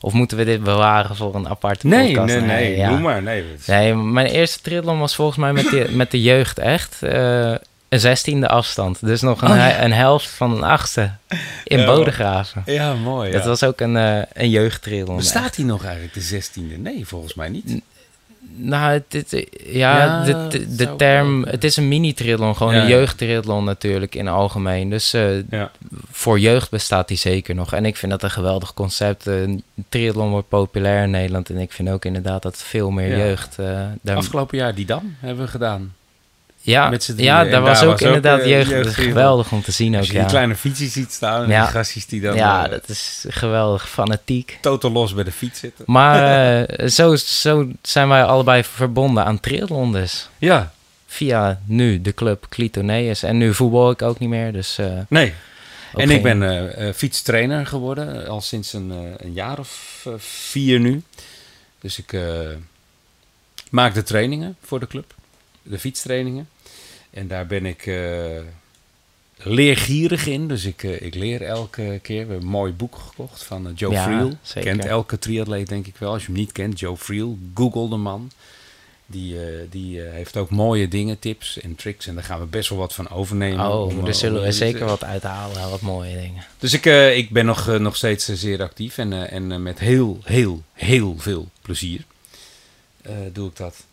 Of 0.02 0.12
moeten 0.12 0.36
we 0.36 0.44
dit 0.44 0.62
bewaren 0.62 1.16
voor 1.16 1.34
een 1.34 1.48
aparte 1.48 1.86
Nee, 1.86 2.06
podcast? 2.06 2.34
nee, 2.34 2.40
nee. 2.46 2.76
ja. 2.76 2.88
Doe 2.88 2.98
maar. 2.98 3.22
Nee, 3.22 3.44
is- 3.58 3.66
Nee, 3.66 3.94
mijn 3.94 4.26
eerste 4.26 4.60
triathlon 4.60 4.98
was 4.98 5.14
volgens 5.14 5.38
mij 5.38 5.52
met 5.52 5.70
de, 5.70 5.86
met 5.90 6.10
de 6.10 6.22
jeugd 6.22 6.58
echt. 6.58 7.02
eh, 7.02 7.54
een 7.88 8.00
zestiende 8.00 8.48
afstand. 8.48 8.98
Dus 9.06 9.20
nog 9.20 9.42
een, 9.42 9.50
Oh, 9.50 9.56
ja. 9.56 9.82
een 9.82 9.92
helft 9.92 10.28
van 10.28 10.52
een 10.56 10.62
achtste 10.62 11.10
in 11.64 11.78
Ja, 11.78 11.86
Bodegraven. 11.86 12.62
Ja, 12.66 12.94
mooi. 12.94 13.30
Dat 13.30 13.44
was 13.44 13.62
ook 13.64 13.80
een, 13.80 13.96
eh 13.96 14.22
een 14.32 14.50
jeugdtriathlon. 14.50 15.16
Bestaat 15.16 15.56
die 15.56 15.64
nog 15.64 15.84
eigenlijk, 15.84 16.14
de 16.14 16.20
16e? 16.42 16.78
Nee, 16.78 17.06
volgens 17.06 17.34
mij 17.34 17.48
niet. 17.48 17.80
Nou, 18.62 19.02
ja, 19.66 20.24
Ja, 20.26 20.48
de, 20.48 20.96
term, 20.96 21.44
het 21.44 21.64
is 21.64 21.76
een 21.76 21.88
mini-triathlon, 21.88 22.56
gewoon 22.56 22.74
Ja, 22.74 22.82
een 22.82 22.88
jeugdtriathlon 22.88 23.64
natuurlijk 23.64 24.14
in 24.14 24.26
het 24.26 24.34
algemeen. 24.34 24.90
Dus 24.90 25.12
eh, 25.12 25.48
Ja. 25.50 25.70
voor 26.10 26.38
jeugd 26.38 26.70
bestaat 26.70 27.08
die 27.08 27.16
zeker 27.16 27.54
nog. 27.54 27.72
En 27.72 27.84
ik 27.84 27.96
vind 27.96 28.12
dat 28.12 28.22
een 28.22 28.30
geweldig 28.30 28.74
concept. 28.74 29.26
Een 29.26 29.62
triathlon 29.88 30.30
wordt 30.30 30.48
populair 30.48 31.02
in 31.02 31.10
Nederland 31.10 31.50
en 31.50 31.56
ik 31.56 31.72
vind 31.72 31.90
ook 31.90 32.04
inderdaad 32.04 32.42
dat 32.42 32.56
veel 32.56 32.90
meer 32.90 33.16
jeugd 33.16 33.58
eh, 33.58 33.80
daar... 34.02 34.16
Afgelopen 34.16 34.58
jaar 34.58 34.74
die 34.74 34.86
Dam 34.86 35.16
hebben 35.20 35.44
we 35.44 35.50
gedaan. 35.50 35.94
Ja, 36.62 36.92
ja, 37.16 37.44
daar 37.44 37.60
was 37.60 37.78
daar 37.80 37.88
ook 37.88 37.92
was 37.92 38.02
inderdaad 38.02 38.40
eh, 38.40 38.46
jeugd. 38.48 38.94
Geweldig 38.94 39.52
om 39.52 39.62
te 39.62 39.72
zien 39.72 39.92
ook, 39.92 39.98
Als 39.98 40.06
je 40.08 40.12
ja. 40.12 40.20
die 40.20 40.28
kleine 40.28 40.54
fietsjes 40.56 40.92
ziet 40.92 41.12
staan 41.12 41.42
en 41.42 41.48
Ja. 41.48 41.62
die 41.62 41.70
gastjes 41.70 42.06
die 42.06 42.20
dan 42.20 42.34
ja, 42.34 42.64
eh, 42.64 42.70
dat 42.70 42.88
is 42.88 43.24
geweldig 43.28 43.88
fanatiek. 43.90 44.58
totaal 44.60 44.90
los 44.92 45.14
bij 45.14 45.24
de 45.24 45.32
fiets 45.32 45.58
zitten. 45.60 45.84
Maar 45.88 46.22
eh, 46.64 46.88
zo, 46.88 47.16
zo 47.16 47.68
zijn 47.82 48.08
wij 48.08 48.24
allebei 48.24 48.64
verbonden 48.64 49.24
aan 49.24 49.40
triathlon 49.40 49.92
dus. 49.92 50.28
Ja, 50.38 50.72
Via 51.06 51.60
nu 51.64 52.00
de 52.02 52.14
club 52.14 52.46
Clitoneus. 52.48 53.22
En 53.22 53.38
nu 53.38 53.54
voetbal 53.54 53.90
ik 53.90 54.02
ook 54.02 54.18
niet 54.18 54.28
meer, 54.28 54.52
dus... 54.52 54.78
nee. 55.08 55.32
en 55.94 56.08
geen- 56.08 56.10
ik 56.10 56.22
ben 56.22 56.94
fietstrainer 56.94 57.66
geworden, 57.66 58.28
al 58.28 58.40
sinds 58.40 58.72
een, 58.72 58.90
een 59.16 59.32
jaar 59.32 59.58
of 59.58 60.06
vier 60.18 60.80
nu. 60.80 61.02
Dus 61.80 61.98
ik 61.98 62.16
maak 63.70 63.94
de 63.94 64.02
trainingen 64.02 64.56
voor 64.64 64.80
de 64.80 64.86
club, 64.86 65.14
de 65.62 65.78
fietstrainingen. 65.78 66.48
En 67.10 67.28
daar 67.28 67.46
ben 67.46 67.66
ik 67.66 67.86
eh, 67.86 68.38
leergierig 69.36 70.26
in. 70.26 70.48
Dus 70.48 70.64
ik, 70.64 70.82
eh, 70.82 71.00
ik 71.00 71.14
leer 71.14 71.42
elke 71.42 71.98
keer. 72.02 72.26
We 72.26 72.32
hebben 72.32 72.36
een 72.46 72.52
mooi 72.52 72.72
boek 72.72 72.96
gekocht 72.96 73.42
van 73.44 73.66
eh, 73.66 73.72
Joe 73.74 73.92
Ja, 73.92 74.04
Friel. 74.04 74.32
zeker. 74.42 74.70
Kent 74.70 74.84
elke 74.84 75.18
triatleet 75.18 75.68
denk 75.68 75.86
ik 75.86 75.96
wel. 75.96 76.12
Als 76.12 76.20
je 76.22 76.28
hem 76.28 76.36
niet 76.36 76.52
kent, 76.52 76.78
Joe 76.80 76.96
Friel, 76.96 77.38
google 77.54 77.88
de 77.88 77.96
man. 77.96 78.30
Die, 79.06 79.36
die 79.70 80.00
heeft 80.00 80.36
ook 80.36 80.50
mooie 80.50 80.88
dingen, 80.88 81.18
tips 81.18 81.60
en 81.60 81.74
tricks. 81.74 82.06
En 82.06 82.14
daar 82.14 82.24
gaan 82.24 82.40
we 82.40 82.46
best 82.46 82.68
wel 82.68 82.78
wat 82.78 82.94
van 82.94 83.08
overnemen. 83.10 83.66
Oh, 83.68 83.82
om, 83.98 84.04
daar 84.04 84.14
zullen 84.14 84.40
om- 84.40 84.46
we 84.46 84.52
zeker 84.52 84.84
wat 84.86 85.04
uithalen. 85.04 85.70
Wat 85.70 85.80
mooie 85.80 86.20
dingen. 86.20 86.44
Dus 86.58 86.72
ik, 86.72 86.84
ik 87.16 87.30
ben 87.30 87.44
nog, 87.46 87.78
nog 87.78 87.96
steeds 87.96 88.24
zeer 88.24 88.62
actief. 88.62 88.98
En, 88.98 89.30
en 89.30 89.62
met 89.62 89.78
heel, 89.78 90.18
heel, 90.24 90.62
heel 90.72 91.14
veel 91.18 91.48
plezier 91.62 92.04
doe 93.32 93.48
ik 93.48 93.56
dat. 93.56 93.84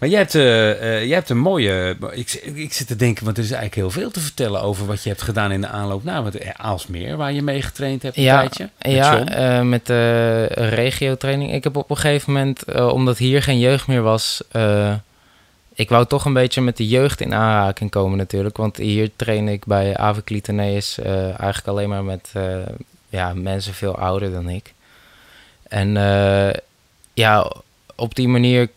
Maar 0.00 0.08
jij 0.08 0.18
hebt, 0.18 0.34
eh, 0.34 0.70
eh, 0.70 1.04
jij 1.04 1.14
hebt 1.14 1.30
een 1.30 1.38
mooie... 1.38 1.96
Ik, 2.10 2.32
ik 2.54 2.72
zit 2.72 2.86
te 2.86 2.96
denken, 2.96 3.24
want 3.24 3.36
er 3.36 3.44
is 3.44 3.50
eigenlijk 3.50 3.80
heel 3.80 4.02
veel 4.02 4.10
te 4.10 4.20
vertellen 4.20 4.62
over 4.62 4.86
wat 4.86 5.02
je 5.02 5.08
hebt 5.08 5.22
gedaan 5.22 5.52
in 5.52 5.60
de 5.60 5.66
aanloop 5.66 6.04
naar 6.04 6.24
het 6.24 6.54
Aalsmeer, 6.56 7.16
waar 7.16 7.32
je 7.32 7.42
mee 7.42 7.62
getraind 7.62 8.02
hebt 8.02 8.16
een 8.16 8.22
Ja, 8.22 8.38
tijdje. 8.38 8.68
Met 8.82 8.92
Ja, 8.92 9.62
met 9.62 9.86
de 9.86 10.44
regio-training. 10.44 11.52
Ik 11.52 11.64
heb 11.64 11.76
op 11.76 11.90
een 11.90 11.96
gegeven 11.96 12.32
moment, 12.32 12.64
omdat 12.74 13.18
hier 13.18 13.42
geen 13.42 13.58
jeugd 13.58 13.86
meer 13.86 14.02
was, 14.02 14.42
ik 15.74 15.88
wou 15.88 16.06
toch 16.06 16.24
een 16.24 16.32
beetje 16.32 16.60
met 16.60 16.76
de 16.76 16.88
jeugd 16.88 17.20
in 17.20 17.34
aanraking 17.34 17.90
komen 17.90 18.18
natuurlijk. 18.18 18.56
Want 18.56 18.76
hier 18.76 19.10
train 19.16 19.48
ik 19.48 19.64
bij 19.64 19.96
Avicliteneus 19.96 20.98
eh 20.98 21.24
eigenlijk 21.24 21.66
alleen 21.66 21.88
maar 21.88 22.04
met 22.04 22.32
ja, 23.08 23.34
mensen 23.34 23.74
veel 23.74 23.96
ouder 23.98 24.32
dan 24.32 24.48
ik. 24.48 24.72
En 25.68 25.92
ja, 27.14 27.52
op 27.94 28.14
die 28.14 28.28
manier 28.28 28.68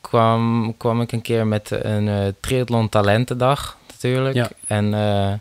kwam, 0.00 0.74
kwam 0.76 1.00
ik 1.00 1.12
een 1.12 1.22
keer 1.22 1.46
met 1.46 1.70
een 1.70 2.08
eh 2.08 2.26
triathlon 2.40 2.88
talentendag 2.88 3.76
natuurlijk. 3.86 4.34
Ja. 4.34 4.50
En 4.66 4.94
eh, 4.94 5.32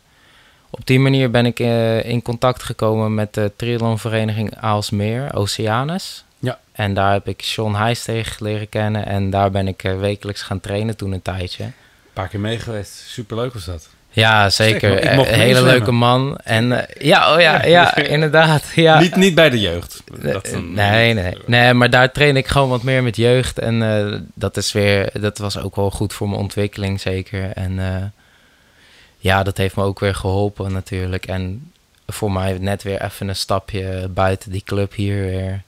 op 0.70 0.86
die 0.86 1.00
manier 1.00 1.32
ben 1.32 1.46
ik 1.46 1.60
eh, 1.60 2.04
in 2.04 2.22
contact 2.22 2.64
gekomen 2.64 3.14
met 3.14 3.34
de 3.34 3.52
triathlonvereniging 3.56 4.56
Aalsmeer, 4.58 5.34
Oceanus. 5.34 6.24
Ja. 6.40 6.60
En 6.72 6.94
daar 6.94 7.12
heb 7.12 7.28
ik 7.28 7.42
Sean 7.42 7.76
Heijsteeg 7.76 8.40
leren 8.40 8.70
kennen. 8.70 9.06
En 9.06 9.30
daar 9.30 9.52
ben 9.52 9.68
ik 9.68 9.82
wekelijks 9.82 10.42
gaan 10.42 10.60
trainen 10.60 10.98
toen 10.98 11.12
een 11.12 11.22
tijdje. 11.22 11.64
Een 11.64 11.74
paar 12.14 12.28
keer 12.28 12.40
mee 12.40 12.60
geweest. 12.60 12.94
Superleuk 12.94 13.54
was 13.54 13.66
dat. 13.66 13.90
Ja, 14.12 14.50
zeker. 14.50 15.12
Een 15.12 15.26
hele 15.26 15.64
leuke 15.64 15.92
man. 15.92 16.38
En 16.38 16.88
eh, 16.88 17.06
ja, 17.06 17.34
oh 17.34 17.42
ja, 17.42 17.66
ja, 17.78 17.96
inderdaad. 17.96 18.64
Ja. 18.76 19.00
Niet, 19.00 19.16
niet 19.16 19.36
bij 19.36 19.50
de 19.50 19.60
jeugd. 19.60 20.04
Eh, 20.22 20.34
Dat 20.34 20.52
nee, 20.62 21.14
nee, 21.14 21.38
nee, 21.46 21.74
maar 21.74 21.90
daar 21.90 22.12
train 22.12 22.38
ik 22.38 22.48
gewoon 22.48 22.70
wat 22.70 22.84
meer 22.84 23.04
met 23.04 23.16
jeugd. 23.16 23.60
En 23.60 23.82
eh, 23.84 24.20
dat 24.34 24.58
is 24.58 24.72
weer, 24.72 25.10
dat 25.22 25.38
was 25.38 25.58
ook 25.58 25.76
wel 25.76 25.92
goed 25.92 26.14
voor 26.14 26.30
mijn 26.30 26.42
ontwikkeling, 26.42 27.02
zeker. 27.02 27.52
En 27.52 28.14
ja, 29.18 29.44
dat 29.44 29.58
heeft 29.58 29.76
me 29.76 29.84
ook 29.84 30.00
weer 30.00 30.16
geholpen 30.16 30.72
natuurlijk. 30.72 31.26
En 31.26 31.72
voor 32.08 32.32
mij 32.32 32.58
net 32.60 32.84
weer 32.84 33.02
even 33.02 33.28
een 33.28 33.36
stapje 33.36 34.08
buiten 34.10 34.52
die 34.52 34.64
club 34.66 34.94
hier 34.94 35.26
weer. 35.26 35.62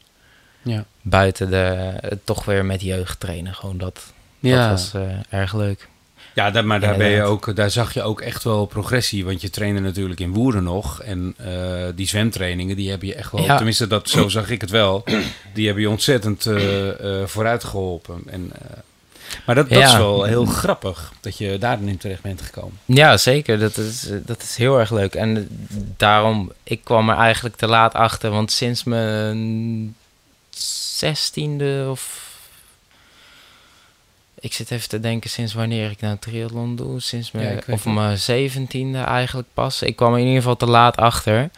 Ja. 0.62 0.86
Buiten 1.02 1.50
de, 1.50 1.94
toch 2.24 2.46
weer 2.46 2.66
met 2.66 2.82
jeugd 2.82 3.20
trainen. 3.20 3.54
Gewoon 3.54 3.78
dat, 3.78 4.14
dat 4.40 4.70
was 4.70 4.94
erg 5.30 5.54
leuk. 5.54 5.88
Ja, 6.34 6.52
daar, 6.52 6.66
maar 6.66 6.80
daar, 6.80 6.98
ben 6.98 7.10
je 7.10 7.24
ook, 7.24 7.56
daar 7.56 7.72
zag 7.72 7.94
je 7.94 8.02
ook 8.04 8.22
echt 8.22 8.44
wel 8.44 8.66
progressie. 8.66 9.26
Want 9.26 9.42
je 9.42 9.50
trainde 9.50 9.80
natuurlijk 9.80 10.20
in 10.20 10.34
Woerden 10.34 10.64
nog. 10.64 11.02
En 11.02 11.34
eh, 11.38 11.52
die 11.96 12.08
zwemtrainingen, 12.08 12.76
die 12.76 12.90
hebben 12.90 13.08
je 13.08 13.16
echt 13.16 13.32
wel... 13.32 13.44
Ja. 13.44 13.56
Tenminste, 13.56 13.88
dat, 13.88 14.10
zo 14.10 14.30
zag 14.30 14.50
ik 14.50 14.62
het 14.62 14.70
wel. 14.70 15.04
Die 15.54 15.66
hebben 15.66 15.84
je 15.84 15.90
ontzettend 15.90 16.46
eh, 16.46 16.90
eh, 17.22 17.28
vooruit 17.28 17.64
geholpen. 17.64 18.22
En, 18.26 18.52
maar 19.46 19.56
dat, 19.56 19.70
dat 19.70 19.78
Ja. 19.80 19.86
is 19.88 19.96
wel 19.98 20.24
heel 20.24 20.46
grappig, 20.46 21.14
dat 21.22 21.38
je 21.38 21.58
daarin 21.58 21.98
terecht 21.98 22.22
bent 22.22 22.42
gekomen. 22.42 22.80
Ja, 22.86 23.18
zeker. 23.18 23.60
Dat 23.60 23.78
is, 23.78 24.10
dat 24.26 24.42
is 24.42 24.56
heel 24.56 24.80
erg 24.80 24.92
leuk. 24.92 25.16
En 25.16 25.48
daarom, 25.98 26.52
ik 26.64 26.84
kwam 26.84 27.10
er 27.10 27.18
eigenlijk 27.18 27.56
te 27.56 27.68
laat 27.68 27.94
achter. 27.94 28.30
Want 28.30 28.52
sinds 28.52 28.84
mijn 28.84 29.96
zestiende 30.98 31.88
of... 31.90 32.23
Ik 34.44 34.54
zit 34.54 34.72
even 34.72 34.90
te 34.90 35.00
denken 35.00 35.30
sinds 35.30 35.54
wanneer 35.54 35.92
ik 35.92 36.02
nou 36.02 36.18
triathlon 36.20 36.76
doe. 36.76 37.02
Sinds 37.02 37.32
mijn, 37.32 37.64
of 37.70 37.86
mijn 37.86 38.18
zeventiende 38.18 38.98
eigenlijk 39.00 39.48
pas. 39.54 39.82
Ik 39.82 39.96
kwam 39.96 40.14
in 40.14 40.20
ieder 40.20 40.36
geval 40.36 40.56
te 40.56 40.66
laat 40.66 40.98
achter. 40.98 41.50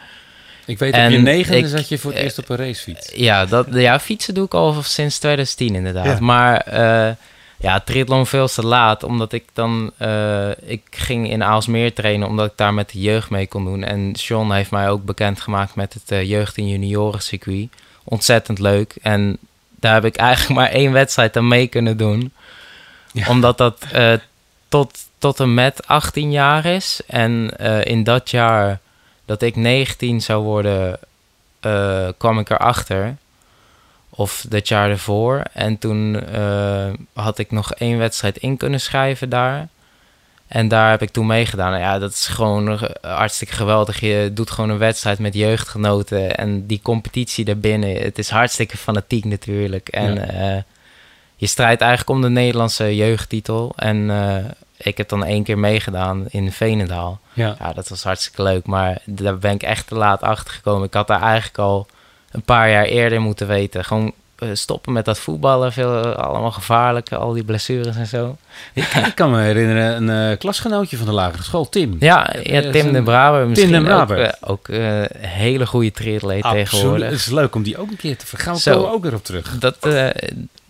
Ik 0.66 0.78
weet, 0.78 0.92
En 0.92 1.06
op 1.06 1.12
je 1.12 1.18
negende 1.18 1.68
zat 1.68 1.88
je 1.88 1.98
voor 1.98 2.10
het 2.10 2.18
eh, 2.18 2.24
eerst 2.24 2.38
op 2.38 2.48
een 2.48 2.56
racefiets. 2.56 3.12
Ja, 3.14 3.46
dat, 3.46 3.66
ja, 3.70 4.00
fietsen 4.00 4.34
doe 4.34 4.44
ik 4.44 4.54
al 4.54 4.82
sinds 4.82 5.18
2010 5.18 5.74
inderdaad. 5.74 6.04
Ja. 6.18 6.20
Maar 6.20 6.60
eh, 6.60 7.14
ja, 7.56 7.80
triathlon 7.80 8.26
veel 8.26 8.48
te 8.48 8.66
laat. 8.66 9.02
Omdat 9.02 9.32
ik 9.32 9.44
dan... 9.52 9.90
eh, 9.98 10.50
ik 10.62 10.82
ging 10.90 11.30
in 11.30 11.44
Aalsmeer 11.44 11.92
trainen 11.94 12.28
omdat 12.28 12.50
ik 12.50 12.56
daar 12.56 12.74
met 12.74 12.90
de 12.90 13.00
jeugd 13.00 13.30
mee 13.30 13.46
kon 13.46 13.64
doen. 13.64 13.84
En 13.84 14.14
Sean 14.14 14.52
heeft 14.52 14.70
mij 14.70 14.88
ook 14.88 15.04
bekendgemaakt 15.04 15.74
met 15.74 15.94
het 15.94 16.26
jeugd- 16.26 16.56
en 16.56 16.68
juniorencircuit. 16.68 17.68
Ontzettend 18.04 18.58
leuk. 18.58 18.94
En 19.02 19.38
daar 19.80 19.94
heb 19.94 20.04
ik 20.04 20.16
eigenlijk 20.30 20.60
maar 20.60 20.70
één 20.70 20.92
wedstrijd 20.92 21.36
aan 21.36 21.48
mee 21.48 21.66
kunnen 21.66 21.96
doen. 21.96 22.32
Ja. 23.16 23.28
Omdat 23.28 23.58
dat 23.58 23.84
eh, 23.92 24.12
tot, 24.68 24.98
tot 25.18 25.40
en 25.40 25.54
met 25.54 25.86
18 25.86 26.30
jaar 26.30 26.64
is. 26.64 27.00
En 27.06 27.50
eh, 27.58 27.84
in 27.84 28.04
dat 28.04 28.30
jaar 28.30 28.80
dat 29.24 29.42
ik 29.42 29.56
19 29.56 30.20
zou 30.20 30.42
worden, 30.42 30.98
eh, 31.60 32.08
kwam 32.16 32.38
ik 32.38 32.50
erachter. 32.50 33.16
Of 34.10 34.44
dat 34.48 34.68
jaar 34.68 34.90
ervoor. 34.90 35.42
En 35.52 35.78
toen 35.78 36.24
had 37.12 37.38
ik 37.38 37.50
nog 37.50 37.72
één 37.72 37.98
wedstrijd 37.98 38.36
in 38.36 38.56
kunnen 38.56 38.80
schrijven 38.80 39.28
daar. 39.28 39.68
En 40.46 40.68
daar 40.68 40.90
heb 40.90 41.02
ik 41.02 41.10
toen 41.10 41.26
meegedaan. 41.26 41.70
Nou 41.70 41.82
ja, 41.82 41.98
dat 41.98 42.10
is 42.10 42.26
gewoon 42.26 42.78
hartstikke 43.00 43.54
geweldig. 43.54 44.00
Je 44.00 44.30
doet 44.34 44.50
gewoon 44.50 44.70
een 44.70 44.78
wedstrijd 44.78 45.18
met 45.18 45.34
jeugdgenoten. 45.34 46.36
En 46.36 46.66
die 46.66 46.80
competitie 46.82 47.44
daarbinnen. 47.44 47.96
Het 47.96 48.18
is 48.18 48.30
hartstikke 48.30 48.76
fanatiek 48.76 49.24
natuurlijk. 49.24 49.88
En 49.88 50.14
Ja. 50.14 50.64
Je 51.36 51.46
strijdt 51.46 51.80
eigenlijk 51.80 52.10
om 52.10 52.22
de 52.22 52.28
Nederlandse 52.30 52.96
jeugdtitel. 52.96 53.72
En 53.76 54.10
eh, 54.10 54.44
ik 54.76 54.96
heb 54.96 55.08
dan 55.08 55.24
één 55.24 55.42
keer 55.44 55.58
meegedaan 55.58 56.24
in 56.28 56.52
Veenendaal. 56.52 57.20
Ja. 57.32 57.56
Ja, 57.58 57.72
dat 57.72 57.88
was 57.88 58.02
hartstikke 58.02 58.42
leuk. 58.42 58.66
Maar 58.66 58.98
daar 59.04 59.38
ben 59.38 59.52
ik 59.52 59.62
echt 59.62 59.86
te 59.86 59.94
laat 59.94 60.20
achter 60.22 60.54
gekomen. 60.54 60.86
Ik 60.86 60.94
had 60.94 61.06
daar 61.06 61.22
eigenlijk 61.22 61.58
al 61.58 61.86
een 62.30 62.42
paar 62.42 62.70
jaar 62.70 62.84
eerder 62.84 63.20
moeten 63.20 63.46
weten. 63.46 63.84
Gewoon 63.84 64.12
eh, 64.38 64.48
stoppen 64.52 64.92
met 64.92 65.04
dat 65.04 65.18
voetballen. 65.18 65.72
Veel, 65.72 66.14
allemaal 66.14 66.50
gevaarlijk. 66.50 67.12
Al 67.12 67.32
die 67.32 67.44
blessures 67.44 67.96
en 67.96 68.06
zo. 68.06 68.36
Ik, 68.72 68.84
ik 68.84 69.14
kan 69.14 69.30
me 69.30 69.40
herinneren, 69.40 70.08
een 70.08 70.30
eh, 70.32 70.38
klasgenootje 70.38 70.96
van 70.96 71.06
de 71.06 71.12
lagere 71.12 71.42
school, 71.42 71.68
Tim. 71.68 71.96
Ja, 72.00 72.34
Ja, 72.42 72.70
Tim 72.70 72.92
de 72.92 73.02
Braber. 73.02 73.46
Misschien 73.48 73.70
de 73.70 73.78
ook, 73.78 73.84
Braber. 73.84 74.34
ook 74.40 74.68
een 74.68 75.08
hele 75.18 75.66
goede 75.66 75.90
triatleet 75.92 76.42
tegenwoordig. 76.42 77.10
Het 77.10 77.18
is 77.18 77.26
leuk 77.26 77.54
om 77.54 77.62
die 77.62 77.78
ook 77.78 77.90
een 77.90 77.96
keer 77.96 78.16
te 78.16 78.26
ver- 78.26 78.38
gaan 78.38 78.56
we 78.56 78.70
komen 78.70 78.90
ook 78.90 79.02
weer 79.02 79.14
op 79.14 79.24
terug. 79.24 79.58
Dat 79.58 79.76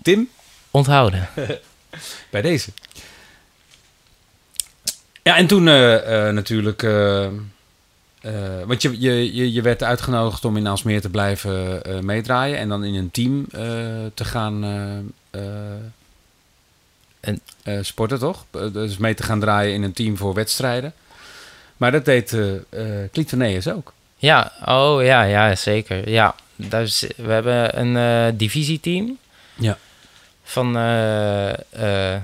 Tim, 0.03 0.29
onthouden. 0.77 1.29
bij 2.31 2.43
deze. 2.43 2.71
Ja, 5.23 5.37
en 5.37 5.47
toen 5.47 5.69
eh, 5.69 6.29
eh, 6.29 6.35
natuurlijk... 6.35 6.83
eh, 6.83 7.25
eh, 7.25 7.31
want 8.67 8.83
je, 8.83 9.01
je, 9.01 9.35
je, 9.35 9.53
je 9.53 9.63
werd 9.63 9.83
uitgenodigd 9.83 10.45
om 10.45 10.57
in 10.57 10.69
Aalsmeer 10.69 11.01
te 11.01 11.09
blijven 11.11 11.85
eh, 11.85 11.99
meedraaien... 11.99 12.59
en 12.59 12.69
dan 12.69 12.85
in 12.85 12.95
een 12.95 13.11
team 13.11 13.47
eh, 13.53 13.61
te 14.15 14.25
gaan 14.25 14.65
En- 17.21 17.41
eh, 17.63 17.79
sporten, 17.83 18.19
toch? 18.19 18.45
Dus 18.73 18.97
mee 18.97 19.15
te 19.15 19.23
gaan 19.23 19.41
draaien 19.41 19.75
in 19.75 19.83
een 19.83 19.93
team 19.93 20.17
voor 20.17 20.35
wedstrijden. 20.35 20.93
Maar 21.77 21.93
dat 21.93 22.05
deed 22.05 22.37
Clitoneus 23.13 23.69
ook. 23.69 23.93
Ja, 24.17 24.53
oh 24.65 25.05
ja, 25.05 25.23
ja 25.23 25.55
zeker. 25.55 26.09
Ja, 26.11 26.35
is- 26.71 27.07
we 27.17 27.33
hebben 27.33 27.81
een 27.81 27.97
eh, 27.97 28.39
divisieteam. 28.39 29.19
Ja. 29.55 29.79
Van, 30.49 30.77
eh 30.77 32.15
eh 32.15 32.23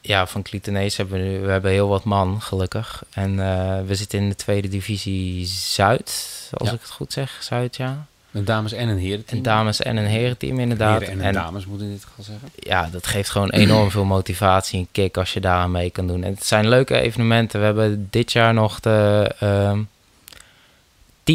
ja, 0.00 0.26
van 0.26 0.42
hebben 0.50 1.08
we 1.10 1.18
nu, 1.18 1.40
we 1.40 1.50
hebben 1.50 1.70
heel 1.70 1.88
wat 1.88 2.04
man, 2.04 2.42
gelukkig. 2.42 3.02
En 3.10 3.40
eh, 3.40 3.78
we 3.86 3.94
zitten 3.94 4.18
in 4.18 4.28
de 4.28 4.34
tweede 4.34 4.68
divisie 4.68 5.46
Zuid, 5.46 6.26
als 6.52 6.68
Ja. 6.68 6.74
ik 6.74 6.80
het 6.80 6.90
goed 6.90 7.12
zeg. 7.12 7.38
Zuid, 7.40 7.76
ja. 7.76 8.06
Een 8.32 8.44
dames- 8.44 8.72
en 8.72 8.88
een 8.88 8.98
herenteam. 8.98 9.36
Een 9.38 9.42
dames- 9.42 9.82
en 9.82 9.96
een 9.96 10.06
herenteam 10.06 10.58
inderdaad. 10.58 11.00
Heren 11.00 11.20
en 11.20 11.26
een 11.26 11.32
dames, 11.32 11.66
moet 11.66 11.80
in 11.80 11.90
dit 11.90 12.04
geval 12.04 12.24
zeggen. 12.24 12.48
ja, 12.54 12.88
dat 12.92 13.06
geeft 13.06 13.30
gewoon 13.30 13.50
enorm 13.50 13.90
veel 13.90 14.04
motivatie 14.04 14.78
en 14.78 14.88
kick 14.92 15.16
als 15.16 15.32
je 15.32 15.40
daaraan 15.40 15.70
mee 15.70 15.90
kan 15.90 16.06
doen. 16.06 16.24
En 16.24 16.34
het 16.34 16.46
zijn 16.46 16.68
leuke 16.68 17.00
evenementen. 17.00 17.58
We 17.60 17.66
hebben 17.66 18.06
dit 18.10 18.32
jaar 18.32 18.54
nog 18.54 18.80
de 18.80 19.30
ehm 19.40 19.80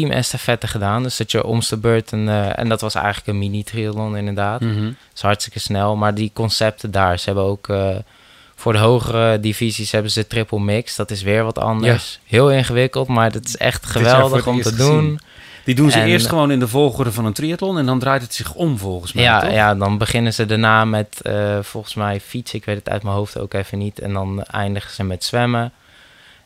team 0.00 0.10
estafette 0.10 0.66
gedaan. 0.66 1.02
Dus 1.02 1.16
dat 1.16 1.30
je 1.30 1.44
omste 1.44 1.76
beurt 1.76 2.12
een, 2.12 2.28
eh, 2.28 2.58
en 2.58 2.68
dat 2.68 2.80
was 2.80 2.94
eigenlijk 2.94 3.26
een 3.26 3.38
mini 3.38 3.62
triathlon 3.62 4.16
inderdaad. 4.16 4.60
Dat 4.60 4.70
is 5.14 5.22
hartstikke 5.22 5.58
snel. 5.58 5.96
Maar 5.96 6.14
die 6.14 6.30
concepten 6.34 6.90
daar, 6.90 7.18
ze 7.18 7.24
hebben 7.24 7.44
ook 7.44 7.68
eh, 7.68 7.96
voor 8.54 8.72
de 8.72 8.78
hogere 8.78 9.40
divisies 9.40 9.92
hebben 9.92 10.10
ze 10.10 10.26
triple 10.26 10.60
mix. 10.60 10.96
Dat 10.96 11.10
is 11.10 11.22
weer 11.22 11.44
wat 11.44 11.58
anders. 11.58 12.20
Heel 12.26 12.50
ingewikkeld, 12.50 13.08
maar 13.08 13.32
dat 13.32 13.44
is 13.44 13.56
echt 13.56 13.86
geweldig 13.86 14.46
om 14.46 14.62
te 14.62 14.74
doen. 14.76 15.18
Die 15.64 15.74
doen 15.74 15.90
ze 15.90 15.98
En- 15.98 16.06
eerst 16.06 16.26
gewoon 16.28 16.50
in 16.50 16.58
de 16.58 16.68
volgorde 16.68 17.12
van 17.12 17.24
een 17.24 17.32
triathlon 17.32 17.78
en 17.78 17.86
dan 17.86 17.98
draait 17.98 18.22
het 18.22 18.34
zich 18.34 18.54
om 18.54 18.78
volgens 18.78 19.12
mij. 19.12 19.24
Ja, 19.24 19.40
toch? 19.40 19.50
ja, 19.52 19.74
dan 19.74 19.98
beginnen 19.98 20.34
ze 20.34 20.46
daarna 20.46 20.84
met 20.84 21.20
eh, 21.22 21.58
volgens 21.62 21.94
mij 21.94 22.20
fietsen. 22.20 22.58
Ik 22.58 22.64
weet 22.64 22.76
het 22.76 22.88
uit 22.88 23.02
mijn 23.02 23.14
hoofd 23.16 23.38
ook 23.38 23.54
even 23.54 23.78
niet. 23.78 23.98
En 23.98 24.12
dan 24.12 24.42
eindigen 24.42 24.90
ze 24.94 25.04
met 25.04 25.24
zwemmen. 25.24 25.72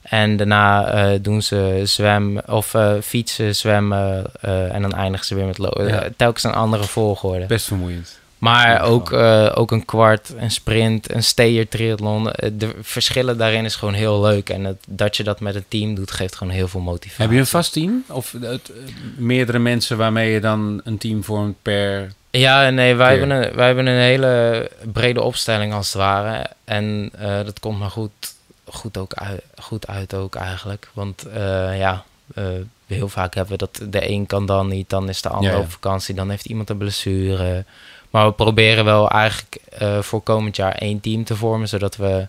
En 0.03 0.37
daarna 0.37 0.87
eh, 0.87 1.19
doen 1.23 1.43
ze 1.43 1.81
zwem 1.85 2.39
of 2.47 2.75
eh, 2.75 2.93
fietsen, 3.03 3.57
zwemmen 3.57 4.25
eh, 4.41 4.75
en 4.75 4.83
dan 4.83 4.93
eindigen 4.93 5.27
ze 5.27 5.35
weer 5.35 5.47
met 5.47 5.59
lopen. 5.59 5.89
Ja. 5.89 6.09
telkens 6.17 6.45
een 6.45 6.53
andere 6.53 6.85
volgorde. 6.85 7.47
Best 7.47 7.67
vermoeiend. 7.67 8.19
Maar 8.39 8.83
ook, 8.83 9.13
ook 9.55 9.71
een 9.71 9.85
kwart, 9.85 10.33
een 10.37 10.51
sprint, 10.51 11.13
een 11.13 11.23
steer 11.23 11.69
triathlon. 11.69 12.25
De 12.53 12.71
verschillen 12.81 13.39
daarin 13.39 13.65
is 13.65 13.77
gewoon 13.77 13.95
heel 13.95 14.21
leuk. 14.21 14.49
En 14.49 14.65
het, 14.65 14.77
dat 14.89 15.17
je 15.17 15.25
dat 15.25 15.41
met 15.41 15.55
een 15.55 15.65
team 15.69 15.95
doet, 15.95 16.11
geeft 16.11 16.37
gewoon 16.37 16.53
heel 16.53 16.69
veel 16.69 16.81
motivatie. 16.81 17.23
Heb 17.23 17.33
je 17.33 17.39
een 17.39 17.47
vast 17.47 17.73
team? 17.73 18.05
Of 18.09 18.35
het, 18.41 18.73
meerdere 19.17 19.59
mensen 19.59 19.97
waarmee 19.97 20.33
je 20.33 20.41
dan 20.41 20.81
een 20.85 20.99
team 20.99 21.25
vormt 21.25 21.57
per... 21.63 22.13
Ja, 22.31 22.71
nee, 22.71 22.95
wij 22.95 23.11
hebben, 23.11 23.31
een, 23.31 23.55
wij 23.55 23.67
hebben 23.67 23.87
een 23.87 24.01
hele 24.01 24.71
brede 24.93 25.23
opstelling 25.23 25.73
als 25.73 25.87
het 25.87 25.97
ware. 25.97 26.47
En 26.65 27.13
dat 27.45 27.61
komt 27.61 27.79
maar 27.79 27.91
goed, 27.91 28.35
goed, 28.71 28.97
ook 28.97 29.15
uit, 29.15 29.43
goed 29.59 29.87
uit 29.87 30.15
ook 30.15 30.35
eigenlijk. 30.35 30.91
Want 30.93 31.27
eh, 31.27 31.79
ja, 31.79 32.05
eh, 32.35 32.45
heel 32.87 33.09
vaak 33.09 33.35
hebben 33.35 33.59
we 33.59 33.59
dat 33.59 33.93
de 33.93 34.11
een 34.11 34.27
kan 34.27 34.47
dan 34.47 34.69
niet, 34.69 34.89
dan 34.91 35.09
is 35.09 35.23
de 35.23 35.29
ander 35.29 35.51
Ja, 35.51 35.57
ja. 35.57 35.63
op 35.63 35.71
vakantie, 35.71 36.15
dan 36.15 36.31
heeft 36.31 36.45
iemand 36.47 36.71
een 36.71 36.79
blessure. 36.79 37.65
Maar 38.11 38.27
we 38.27 38.33
proberen 38.33 38.85
wel 38.85 39.11
eigenlijk 39.11 39.57
eh, 39.79 39.99
voor 40.03 40.21
komend 40.21 40.57
jaar 40.57 40.75
één 40.75 41.01
team 41.01 41.25
te 41.25 41.37
vormen, 41.37 41.69
zodat 41.69 41.97
we 41.97 42.27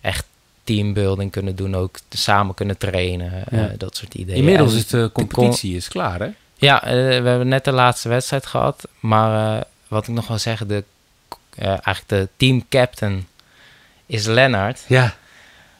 echt 0.00 0.24
teambuilding 0.64 1.30
kunnen 1.30 1.56
doen, 1.56 1.76
ook 1.76 1.98
samen 2.08 2.54
kunnen 2.54 2.78
trainen, 2.78 3.44
Ja. 3.50 3.70
dat 3.78 3.96
soort 3.96 4.14
ideeën. 4.14 4.38
Inmiddels 4.38 4.72
En 4.72 4.78
is 4.78 4.86
de 4.86 5.10
competitie 5.12 5.76
is 5.76 5.88
klaar, 5.88 6.20
hè? 6.20 6.28
ja, 6.56 6.80
we 6.84 7.28
hebben 7.28 7.48
net 7.48 7.64
de 7.64 7.72
laatste 7.72 8.08
wedstrijd 8.08 8.46
gehad. 8.46 8.88
Maar 9.00 9.64
wat 9.88 10.08
ik 10.08 10.14
nog 10.14 10.28
wil 10.28 10.38
zeggen, 10.38 10.68
de, 10.68 10.84
eigenlijk 11.56 12.08
de 12.08 12.28
team 12.36 12.64
captain 12.68 13.26
is 14.06 14.26
Lennart. 14.26 14.84
Ja. 14.86 15.14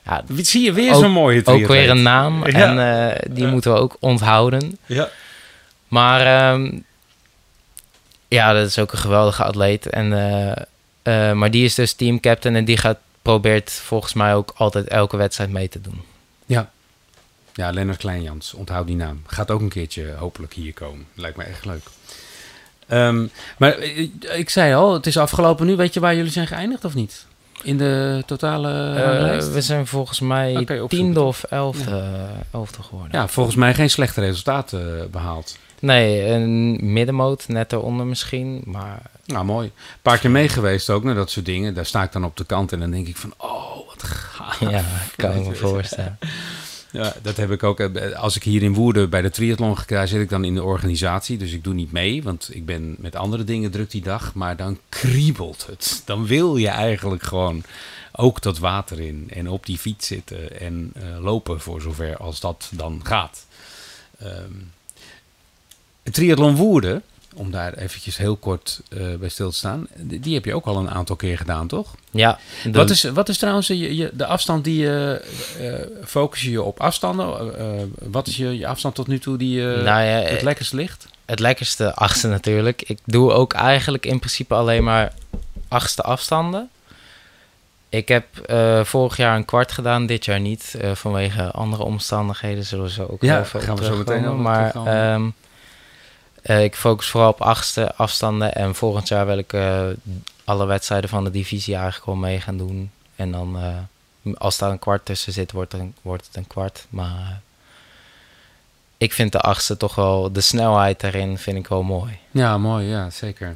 Ja, 0.04 0.22
Zie 0.36 0.62
je 0.64 0.72
weer 0.72 0.94
Ook- 0.94 1.00
zo'n 1.02 1.10
mooie 1.10 1.38
ook 1.38 1.44
triatleet. 1.44 1.68
weer 1.68 1.90
een 1.90 2.02
naam. 2.02 2.46
Ja. 2.46 2.52
En 2.52 3.10
eh, 3.10 3.22
die 3.30 3.44
Ja. 3.44 3.50
moeten 3.50 3.72
we 3.72 3.78
ook 3.78 3.96
onthouden. 4.00 4.78
Ja. 4.86 5.08
Maar 5.88 6.20
ehm, 6.52 6.78
ja, 8.28 8.52
dat 8.52 8.66
is 8.66 8.78
ook 8.78 8.92
een 8.92 8.98
geweldige 8.98 9.44
atleet. 9.44 9.86
En, 9.86 10.12
eh, 10.12 10.50
eh, 11.30 11.36
maar 11.36 11.50
die 11.50 11.64
is 11.64 11.74
dus 11.74 11.92
team 11.92 12.20
captain 12.20 12.56
en 12.56 12.64
die 12.64 12.76
gaat, 12.76 12.98
probeert 13.22 13.70
volgens 13.70 14.12
mij 14.12 14.34
ook 14.34 14.52
altijd 14.56 14.88
elke 14.88 15.16
wedstrijd 15.16 15.50
mee 15.50 15.68
te 15.68 15.80
doen. 15.80 16.02
Ja. 16.46 16.70
Ja, 17.54 17.70
Lennart 17.70 17.98
Kleinjans, 17.98 18.54
onthoud 18.54 18.86
die 18.86 18.96
naam. 18.96 19.22
Gaat 19.26 19.50
ook 19.50 19.60
een 19.60 19.68
keertje 19.68 20.12
hopelijk 20.18 20.52
hier 20.54 20.72
komen. 20.72 21.06
Lijkt 21.14 21.36
me 21.36 21.44
echt 21.44 21.64
leuk. 21.64 21.82
Ehm, 22.88 23.26
maar 23.58 23.78
ik 24.36 24.50
zei 24.50 24.74
al, 24.74 24.92
het 24.94 25.06
is 25.06 25.16
afgelopen 25.16 25.66
nu. 25.66 25.76
Weet 25.76 25.94
je 25.94 26.00
waar 26.00 26.14
jullie 26.16 26.30
zijn 26.30 26.46
geëindigd 26.46 26.84
of 26.84 26.94
niet? 26.94 27.26
In 27.62 27.78
de 27.78 28.22
totale 28.26 28.70
Eh, 28.70 29.52
we 29.52 29.60
zijn 29.60 29.86
volgens 29.86 30.20
mij 30.20 30.56
opzoeken. 30.56 30.88
tiende 30.88 31.20
of 31.20 31.42
elfde, 31.42 32.26
elfde 32.50 32.82
geworden. 32.82 33.18
Ja, 33.18 33.28
volgens 33.28 33.56
mij 33.56 33.74
geen 33.74 33.90
slechte 33.90 34.20
resultaten 34.20 35.00
eh, 35.00 35.06
behaald. 35.10 35.58
Nee, 35.80 36.24
een 36.26 36.78
middenmoot, 36.92 37.48
net 37.48 37.72
eronder 37.72 38.06
misschien. 38.06 38.62
Maar 38.64 39.02
Nou, 39.24 39.44
mooi. 39.44 39.66
Een 39.66 39.72
paar 40.02 40.18
keer 40.18 40.30
mee 40.30 40.48
geweest 40.48 40.90
ook 40.90 41.04
naar 41.04 41.14
dat 41.14 41.30
soort 41.30 41.46
dingen. 41.46 41.74
Daar 41.74 41.86
sta 41.86 42.02
ik 42.02 42.12
dan 42.12 42.24
op 42.24 42.36
de 42.36 42.44
kant 42.44 42.72
en 42.72 42.80
dan 42.80 42.90
denk 42.90 43.06
ik 43.06 43.16
van, 43.16 43.34
oh, 43.36 43.76
wat 43.88 44.02
gaaf. 44.02 44.60
ja, 44.60 44.82
kan 45.16 45.32
ik 45.36 45.46
me 45.46 45.54
voorstellen. 45.54 46.18
Ja, 46.92 47.14
dat 47.22 47.36
heb 47.36 47.50
ik 47.50 47.62
ook. 47.62 47.80
eh, 47.80 48.18
Als 48.18 48.36
ik 48.36 48.42
hier 48.42 48.62
in 48.62 48.74
Woerden 48.74 49.10
bij 49.10 49.22
de 49.22 49.30
triathlon 49.30 49.78
ga, 49.78 50.06
zit 50.06 50.20
ik 50.20 50.28
dan 50.28 50.44
in 50.44 50.54
de 50.54 50.62
organisatie. 50.62 51.36
Dus 51.38 51.52
ik 51.52 51.64
doe 51.64 51.74
niet 51.74 51.92
mee, 51.92 52.22
want 52.22 52.48
ik 52.52 52.66
ben 52.66 52.94
met 52.98 53.16
andere 53.16 53.44
dingen 53.44 53.70
druk 53.70 53.90
die 53.90 54.02
dag. 54.02 54.34
Maar 54.34 54.56
dan 54.56 54.78
kriebelt 54.88 55.66
het. 55.66 56.02
Dan 56.04 56.26
wil 56.26 56.56
je 56.56 56.68
eigenlijk 56.68 57.22
gewoon 57.22 57.62
ook 58.12 58.42
dat 58.42 58.58
water 58.58 59.00
in. 59.00 59.26
En 59.30 59.48
op 59.48 59.66
die 59.66 59.78
fiets 59.78 60.06
zitten 60.06 60.60
en 60.60 60.92
eh, 60.94 61.02
lopen 61.22 61.60
voor 61.60 61.80
zover 61.80 62.16
als 62.16 62.40
dat 62.40 62.70
dan 62.74 63.00
gaat. 63.02 63.46
Het 66.02 66.14
triathlon 66.14 66.56
Woerden, 66.56 67.02
om 67.34 67.50
daar 67.50 67.72
eventjes 67.74 68.16
heel 68.16 68.36
kort 68.36 68.80
eh, 68.90 69.14
bij 69.20 69.28
stil 69.28 69.50
te 69.50 69.56
staan. 69.56 69.86
Die 69.96 70.34
heb 70.34 70.44
je 70.44 70.54
ook 70.54 70.66
al 70.66 70.76
een 70.76 70.90
aantal 70.90 71.16
keer 71.16 71.36
gedaan, 71.36 71.66
toch? 71.66 71.94
Ja, 72.10 72.38
Wat 72.72 72.90
is, 72.90 73.02
wat 73.02 73.28
is 73.28 73.38
trouwens 73.38 73.66
je, 73.66 73.96
je, 73.96 74.10
de 74.12 74.26
afstand 74.26 74.64
die 74.64 74.78
je... 74.78 75.24
eh, 75.58 76.06
focus 76.06 76.42
je 76.42 76.50
je 76.50 76.62
op 76.62 76.80
afstanden? 76.80 77.26
Eh, 77.58 77.80
eh, 77.80 77.86
wat 78.10 78.26
is 78.26 78.36
je, 78.36 78.58
je 78.58 78.66
afstand 78.66 78.94
tot 78.94 79.06
nu 79.06 79.18
toe 79.18 79.36
die 79.36 79.60
je 79.60 79.66
nou 79.84 80.02
ja, 80.02 80.18
het 80.20 80.38
eh, 80.38 80.42
lekkerst 80.42 80.72
ligt? 80.72 81.06
het 81.24 81.38
lekkerste 81.40 81.94
achtste 81.94 82.28
natuurlijk. 82.28 82.82
Ik 82.82 82.98
doe 83.04 83.32
ook 83.32 83.52
eigenlijk 83.52 84.06
in 84.06 84.18
principe 84.18 84.54
alleen 84.54 84.84
maar 84.84 85.12
achtste 85.68 86.02
afstanden. 86.02 86.68
Ik 87.88 88.08
heb 88.08 88.38
eh, 88.38 88.84
vorig 88.84 89.16
jaar 89.16 89.36
een 89.36 89.44
kwart 89.44 89.72
gedaan, 89.72 90.06
dit 90.06 90.24
jaar 90.24 90.40
niet. 90.40 90.74
eh, 90.80 90.90
vanwege 90.94 91.50
andere 91.50 91.82
omstandigheden 91.82 92.64
zullen 92.64 92.84
we 92.84 92.90
zo 92.90 93.06
ook 93.10 93.22
Ja, 93.22 93.44
gaan 93.44 93.76
we 93.76 93.84
zo 93.84 93.96
meteen 93.96 94.42
Maar. 94.42 94.72
Eh, 96.42 96.64
ik 96.64 96.74
focus 96.74 97.08
vooral 97.08 97.30
op 97.30 97.40
achtste 97.40 97.94
afstanden. 97.94 98.54
En 98.54 98.74
volgend 98.74 99.08
jaar 99.08 99.26
wil 99.26 99.38
ik 99.38 99.52
eh, 99.52 99.86
alle 100.44 100.66
wedstrijden 100.66 101.10
van 101.10 101.24
de 101.24 101.30
divisie 101.30 101.74
eigenlijk 101.74 102.06
wel 102.06 102.14
mee 102.14 102.40
gaan 102.40 102.56
doen. 102.56 102.90
En 103.16 103.32
dan, 103.32 103.58
eh, 103.58 104.32
als 104.38 104.58
daar 104.58 104.70
een 104.70 104.78
kwart 104.78 105.04
tussen 105.04 105.32
zit, 105.32 105.52
wordt, 105.52 105.72
een, 105.72 105.94
wordt 106.02 106.26
het 106.26 106.36
een 106.36 106.46
kwart. 106.46 106.86
Maar 106.88 107.40
ik 108.96 109.12
vind 109.12 109.32
de 109.32 109.40
achtste 109.40 109.76
toch 109.76 109.94
wel, 109.94 110.32
de 110.32 110.40
snelheid 110.40 111.00
daarin 111.00 111.38
vind 111.38 111.56
ik 111.56 111.68
wel 111.68 111.82
mooi. 111.82 112.18
Ja, 112.30 112.58
mooi. 112.58 112.86
Ja, 112.86 113.10
zeker. 113.10 113.54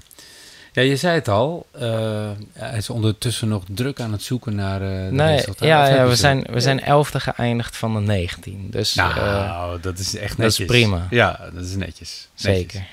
Ja, 0.77 0.83
je 0.83 0.97
zei 0.97 1.15
het 1.15 1.29
al. 1.29 1.67
eh, 1.71 2.31
hij 2.53 2.77
is 2.79 2.91
ondertussen 2.91 3.49
nog 3.49 3.63
druk 3.69 4.01
aan 4.01 4.13
het 4.13 4.23
zoeken 4.23 4.55
naar 4.55 4.83
eh 4.83 4.89
de 4.89 5.13
Nee, 5.13 5.35
resultaten. 5.37 5.67
ja, 5.67 5.87
ja 5.89 6.07
we, 6.07 6.17
zijn, 6.17 6.45
we 6.51 6.61
zijn 6.61 6.81
elfde 6.83 7.21
geëindigd 7.21 7.77
van 7.77 7.95
de 7.95 8.01
19. 8.01 8.67
Dus 8.71 8.97
eh, 8.97 9.17
Nou, 9.17 9.81
dat 9.81 9.99
is 9.99 10.17
echt 10.17 10.29
dat 10.29 10.39
netjes. 10.39 10.59
is 10.59 10.67
prima. 10.67 11.07
Ja, 11.11 11.41
dat 11.55 11.65
is 11.65 11.75
netjes. 11.77 11.77
Netjes. 11.77 12.29
zeker. 12.35 12.87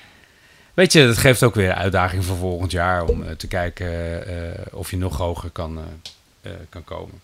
Weet 0.74 0.92
je, 0.92 1.06
dat 1.06 1.18
geeft 1.18 1.42
ook 1.42 1.54
weer 1.54 1.74
uitdaging 1.74 2.24
voor 2.24 2.36
volgend 2.36 2.70
jaar 2.70 3.04
om 3.08 3.22
eh, 3.22 3.30
te 3.30 3.46
kijken 3.46 4.26
eh, 4.26 4.60
of 4.72 4.90
je 4.90 4.96
nog 4.96 5.16
hoger 5.16 5.50
kan, 5.50 5.78
eh, 5.78 6.50
eh, 6.50 6.58
kan 6.68 6.84
komen. 6.84 7.20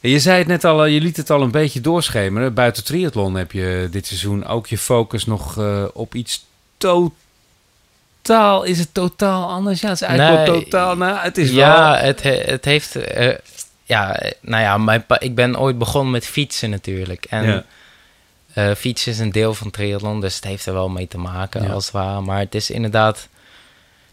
En 0.00 0.10
je 0.10 0.20
zei 0.20 0.38
het 0.38 0.46
net 0.46 0.64
al, 0.64 0.84
eh, 0.84 0.94
je 0.94 1.00
liet 1.00 1.16
het 1.16 1.30
al 1.30 1.42
een 1.42 1.50
beetje 1.50 1.80
doorschemeren. 1.80 2.54
Buiten 2.54 2.84
triathlon 2.84 3.34
heb 3.34 3.52
je 3.52 3.88
dit 3.90 4.06
seizoen 4.06 4.46
ook 4.46 4.66
je 4.66 4.78
focus 4.78 5.24
nog 5.26 5.58
eh, 5.58 5.84
op 5.92 6.14
iets 6.14 6.44
totaal. 6.76 7.12
Is 8.64 8.78
het 8.78 8.94
totaal 8.94 9.48
anders? 9.50 9.80
Ja, 9.80 9.88
het 9.88 10.00
is 10.00 10.06
eigenlijk 10.08 10.46
wel 10.46 10.54
Nee, 10.54 10.62
totaal. 10.64 10.96
Nou, 10.96 11.18
het 11.18 11.38
is 11.38 11.50
wel. 11.50 11.58
Ja, 11.66 11.96
het, 11.96 12.22
he- 12.22 12.42
het 12.46 12.64
heeft... 12.64 12.96
eh, 12.96 13.34
ja, 13.84 14.20
nou 14.40 14.62
ja, 14.62 14.78
mijn 14.78 15.06
pa- 15.06 15.20
ik 15.20 15.34
ben 15.34 15.58
ooit 15.58 15.78
begonnen 15.78 16.12
met 16.12 16.26
fietsen 16.26 16.70
natuurlijk. 16.70 17.24
En 17.24 17.44
Ja. 17.44 17.64
eh, 18.54 18.74
fietsen 18.76 19.12
is 19.12 19.18
een 19.18 19.32
deel 19.32 19.54
van 19.54 19.70
triathlon, 19.70 20.20
dus 20.20 20.34
het 20.34 20.44
heeft 20.44 20.66
er 20.66 20.72
wel 20.72 20.88
mee 20.88 21.08
te 21.08 21.18
maken 21.18 21.62
Ja. 21.62 21.68
als 21.72 21.84
het 21.84 21.92
ware. 21.94 22.20
Maar 22.20 22.38
het 22.38 22.54
is 22.54 22.70
inderdaad 22.70 23.28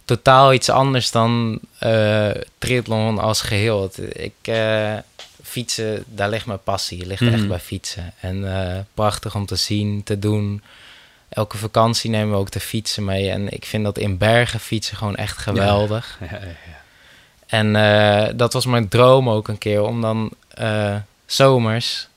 totaal 0.05 0.53
iets 0.53 0.69
anders 0.69 1.11
dan 1.11 1.59
eh 1.79 2.29
triathlon 2.57 3.19
als 3.19 3.41
geheel. 3.41 3.81
Het- 3.81 3.99
ik, 4.19 4.33
eh, 4.41 4.93
fietsen, 5.43 6.03
daar 6.07 6.29
ligt 6.29 6.45
mijn 6.45 6.63
passie. 6.63 7.05
ligt 7.05 7.21
Mhm. 7.21 7.33
echt 7.33 7.47
bij 7.47 7.59
fietsen. 7.59 8.13
En 8.19 8.55
eh, 8.57 8.79
prachtig 8.93 9.35
om 9.35 9.45
te 9.45 9.55
zien, 9.55 10.03
te 10.03 10.19
doen. 10.19 10.61
Elke 11.33 11.57
vakantie 11.57 12.09
nemen 12.09 12.31
we 12.31 12.37
ook 12.37 12.51
de 12.51 12.59
fietsen 12.59 13.03
mee. 13.03 13.29
En 13.29 13.49
ik 13.53 13.65
vind 13.65 13.83
dat 13.83 13.97
in 13.97 14.17
bergen 14.17 14.59
fietsen 14.59 14.97
gewoon 14.97 15.15
echt 15.15 15.37
geweldig. 15.37 16.17
Ja, 16.19 16.27
ja, 16.31 16.39
ja. 16.45 16.81
En 17.47 17.75
eh, 17.75 18.33
dat 18.35 18.53
was 18.53 18.65
mijn 18.65 18.87
droom 18.87 19.29
ook 19.29 19.47
een 19.47 19.57
keer, 19.57 19.81
om 19.81 20.01
dan 20.01 20.31
eh, 20.47 20.95
zomers 21.25 22.07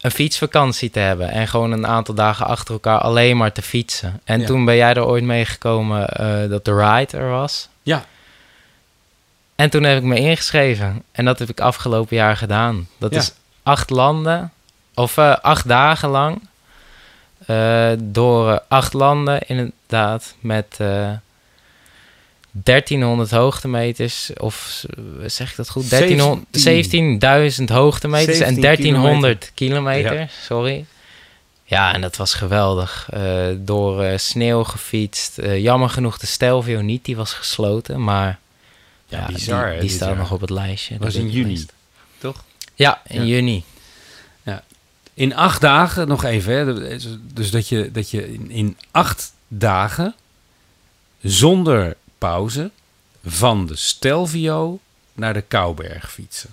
een 0.00 0.10
fietsvakantie 0.10 0.90
te 0.90 0.98
hebben. 0.98 1.30
En 1.30 1.48
gewoon 1.48 1.72
een 1.72 1.86
aantal 1.86 2.14
dagen 2.14 2.46
achter 2.46 2.74
elkaar 2.74 2.98
alleen 2.98 3.36
maar 3.36 3.52
te 3.52 3.62
fietsen. 3.62 4.20
En 4.24 4.44
toen 4.44 4.64
ben 4.64 4.76
jij 4.76 4.94
er 4.94 5.06
ooit 5.06 5.24
meegekomen 5.24 6.08
eh 6.08 6.48
dat 6.48 6.64
de 6.64 6.76
ride 6.76 7.16
er 7.16 7.30
was. 7.30 7.68
Ja. 7.82 8.04
En 9.54 9.70
toen 9.70 9.82
heb 9.82 9.96
ik 9.96 10.04
me 10.04 10.16
ingeschreven. 10.16 11.02
En 11.12 11.24
dat 11.24 11.38
heb 11.38 11.48
ik 11.48 11.60
afgelopen 11.60 12.16
jaar 12.16 12.36
gedaan. 12.36 12.88
Dat 12.98 13.12
is 13.12 13.32
acht 13.62 13.90
landen, 13.90 14.52
of 14.94 15.18
acht 15.18 15.68
dagen 15.68 16.08
lang. 16.08 16.48
Eh, 17.50 17.92
door 17.98 18.50
eh, 18.50 18.58
acht 18.68 18.92
landen, 18.92 19.40
inderdaad. 19.46 20.34
Met 20.40 20.76
eh 20.78 21.10
1300 22.52 23.30
hoogtemeters. 23.30 24.30
Of 24.36 24.84
zeg 25.26 25.50
ik 25.50 25.56
dat 25.56 25.70
goed? 25.70 25.90
1300 25.90 27.58
17.000 27.60 27.64
hoogtemeters 27.64 28.38
en 28.38 28.54
17 28.54 28.62
1300 28.62 29.50
kilometer. 29.54 30.30
Sorry. 30.42 30.84
Ja, 31.64 31.94
en 31.94 32.00
dat 32.00 32.16
was 32.16 32.34
geweldig. 32.34 33.08
Door 33.56 34.18
sneeuw 34.18 34.64
gefietst. 34.64 35.38
Jammer 35.56 35.88
genoeg 35.90 36.18
de 36.18 36.26
Stelvio 36.26 36.80
niet, 36.80 37.04
die 37.04 37.16
was 37.16 37.32
gesloten. 37.32 38.04
Maar 38.04 38.38
Ja, 39.08 39.18
ja, 39.18 39.26
bizar, 39.26 39.80
die, 39.80 39.90
staat 39.90 40.16
nog 40.16 40.32
op 40.32 40.40
het 40.40 40.50
lijstje. 40.50 40.98
was 40.98 41.12
Dat 41.12 41.22
in 41.22 41.28
ik 41.28 41.32
juni, 41.34 41.66
toch? 42.18 42.44
Ja, 42.74 43.00
in 43.06 43.20
Ja. 43.20 43.26
juni. 43.26 43.64
In 45.20 45.34
acht 45.34 45.60
dagen, 45.60 46.08
nog 46.08 46.24
even, 46.24 46.52
hè, 46.54 46.96
dus 47.34 47.50
dat 47.50 47.68
je, 47.68 47.90
dat 47.92 48.10
je 48.10 48.34
in, 48.48 48.76
acht 48.90 49.32
dagen 49.48 50.14
zonder 51.22 51.96
pauze 52.18 52.70
van 53.26 53.66
de 53.66 53.76
Stelvio 53.76 54.78
naar 55.12 55.34
de 55.34 55.40
Kouberg 55.40 56.12
fietsen. 56.12 56.50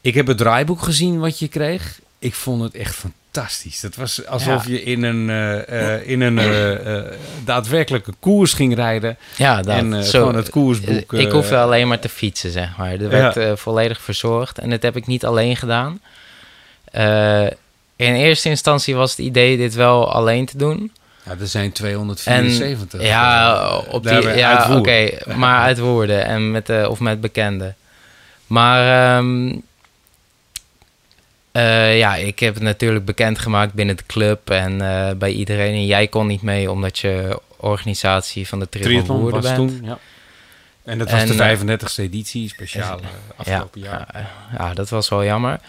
Ik 0.00 0.14
heb 0.14 0.26
het 0.26 0.38
draaiboek 0.38 0.82
gezien 0.82 1.18
wat 1.18 1.38
je 1.38 1.48
kreeg. 1.48 2.00
Ik 2.18 2.34
vond 2.34 2.62
het 2.62 2.74
echt 2.74 2.94
fantastisch. 2.94 3.82
Het 3.82 3.96
was 3.96 4.26
alsof 4.26 4.66
Ja. 4.66 4.72
je 4.72 4.82
in 4.82 5.02
een, 5.02 5.30
eh, 5.30 5.94
eh, 5.94 6.08
in 6.08 6.20
een 6.20 6.38
eh, 6.38 7.16
daadwerkelijke 7.44 8.12
koers 8.20 8.52
ging 8.52 8.74
rijden. 8.74 9.16
Ja, 9.36 9.62
dat, 9.62 9.76
en 9.76 10.04
zo, 10.04 10.18
gewoon 10.18 10.34
het 10.34 10.50
koersboek. 10.50 11.12
ik 11.12 11.30
hoefde 11.30 11.58
alleen 11.58 11.88
maar 11.88 12.00
te 12.00 12.08
fietsen, 12.08 12.50
zeg 12.50 12.76
maar. 12.76 12.92
Er 12.92 13.08
werd 13.08 13.60
volledig 13.60 14.00
verzorgd. 14.00 14.58
En 14.58 14.70
dat 14.70 14.82
heb 14.82 14.96
ik 14.96 15.06
niet 15.06 15.24
alleen 15.24 15.56
gedaan. 15.56 16.00
Eh, 16.90 17.46
in 17.96 18.14
eerste 18.14 18.48
instantie 18.48 18.94
was 18.94 19.10
het 19.10 19.18
idee 19.18 19.56
dit 19.56 19.74
wel 19.74 20.12
alleen 20.12 20.46
te 20.46 20.56
doen. 20.56 20.92
Ja, 21.24 21.36
er 21.40 21.46
zijn 21.46 21.72
274. 21.72 23.02
Ja, 23.02 23.54
eh, 23.54 23.94
op 23.94 24.02
die, 24.02 24.28
ja 24.28 24.76
oké, 24.76 25.08
maar 25.36 25.60
uit 25.62 25.78
woorden 25.78 26.24
en 26.24 26.50
met, 26.50 26.68
eh, 26.68 26.88
of 26.90 27.00
met 27.00 27.20
bekenden. 27.20 27.76
Maar 28.46 29.16
ehm, 29.16 29.52
eh, 31.52 31.98
ja, 31.98 32.14
ik 32.14 32.38
heb 32.38 32.54
het 32.54 32.62
natuurlijk 32.62 33.04
bekendgemaakt 33.04 33.72
binnen 33.72 33.96
de 33.96 34.06
club 34.06 34.50
en 34.50 34.80
eh, 34.80 35.10
bij 35.16 35.32
iedereen. 35.32 35.74
En 35.74 35.86
jij 35.86 36.06
kon 36.08 36.26
niet 36.26 36.42
mee 36.42 36.70
omdat 36.70 36.98
je 36.98 37.40
organisatie 37.56 38.48
van 38.48 38.58
de 38.58 38.68
Triathlon 38.68 39.30
was 39.30 39.42
bent. 39.42 39.56
toen, 39.56 39.80
ja. 39.84 39.98
En 40.84 40.98
dat 40.98 41.10
was 41.10 41.20
En, 41.20 41.36
de 41.36 41.42
eh, 41.42 41.58
35e 41.58 42.02
editie, 42.02 42.48
speciaal 42.48 43.00
eh, 43.00 43.06
afgelopen 43.36 43.80
jaar. 43.80 44.08
Ja, 44.12 44.30
ja, 44.58 44.74
dat 44.74 44.88
was 44.88 45.08
wel 45.08 45.24
jammer. 45.24 45.60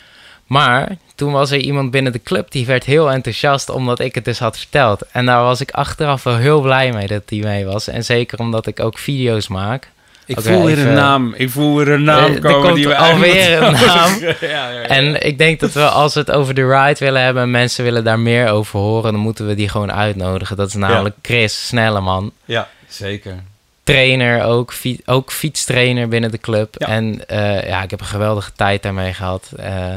Maar 0.51 0.95
toen 1.15 1.31
was 1.31 1.51
er 1.51 1.57
iemand 1.57 1.91
binnen 1.91 2.11
de 2.11 2.21
club 2.23 2.51
die 2.51 2.65
werd 2.65 2.83
heel 2.83 3.11
enthousiast 3.11 3.69
omdat 3.69 3.99
ik 3.99 4.15
het 4.15 4.25
dus 4.25 4.39
had 4.39 4.57
verteld. 4.57 5.01
En 5.11 5.25
daar 5.25 5.41
was 5.43 5.61
ik 5.61 5.71
achteraf 5.71 6.23
wel 6.23 6.35
heel 6.37 6.61
blij 6.61 6.91
mee 6.91 7.07
dat 7.07 7.27
die 7.27 7.43
mee 7.43 7.65
was. 7.65 7.87
En 7.87 8.03
zeker 8.03 8.39
omdat 8.39 8.67
ik 8.67 8.79
ook 8.79 8.97
video's 8.97 9.47
maak. 9.47 9.89
Ik 10.25 10.39
voel 10.41 10.63
weer 10.65 10.77
even- 10.77 10.87
een 10.89 10.93
naam. 10.95 11.33
Ik 11.37 11.49
voel 11.49 11.75
weer 11.77 11.87
een 11.89 12.03
naam 12.03 12.23
Eh, 12.23 12.35
er 12.35 12.41
komen 12.41 12.61
komt 12.61 12.75
die 12.75 12.87
we 12.87 12.97
alweer 12.97 13.61
een 13.61 13.71
naam. 13.73 14.19
ja, 14.21 14.35
ja, 14.41 14.69
ja. 14.69 14.81
En 14.81 15.25
ik 15.25 15.37
denk 15.37 15.59
dat 15.59 15.71
we 15.71 15.87
als 15.89 16.13
we 16.13 16.19
het 16.19 16.31
over 16.31 16.53
de 16.53 16.67
ride 16.67 17.05
willen 17.05 17.21
hebben 17.23 17.43
en 17.43 17.51
mensen 17.51 17.83
willen 17.83 18.03
daar 18.03 18.19
meer 18.19 18.49
over 18.49 18.79
horen, 18.79 19.11
dan 19.11 19.21
moeten 19.21 19.47
we 19.47 19.55
die 19.55 19.69
gewoon 19.69 19.91
uitnodigen. 19.91 20.55
Dat 20.57 20.67
is 20.67 20.73
namelijk 20.73 21.15
Chris 21.21 21.67
Snelleman. 21.67 22.31
ja, 22.45 22.67
zeker. 22.87 23.35
Trainer 23.83 24.43
ook, 24.43 24.73
ook 25.05 25.31
fietstrainer 25.31 26.07
binnen 26.07 26.31
de 26.31 26.37
club. 26.37 26.75
En 26.75 27.27
eh, 27.27 27.67
ja, 27.67 27.83
ik 27.83 27.89
heb 27.89 27.99
een 27.99 28.05
geweldige 28.05 28.51
tijd 28.55 28.83
daarmee 28.83 29.13
gehad. 29.13 29.51
Eh, 29.57 29.95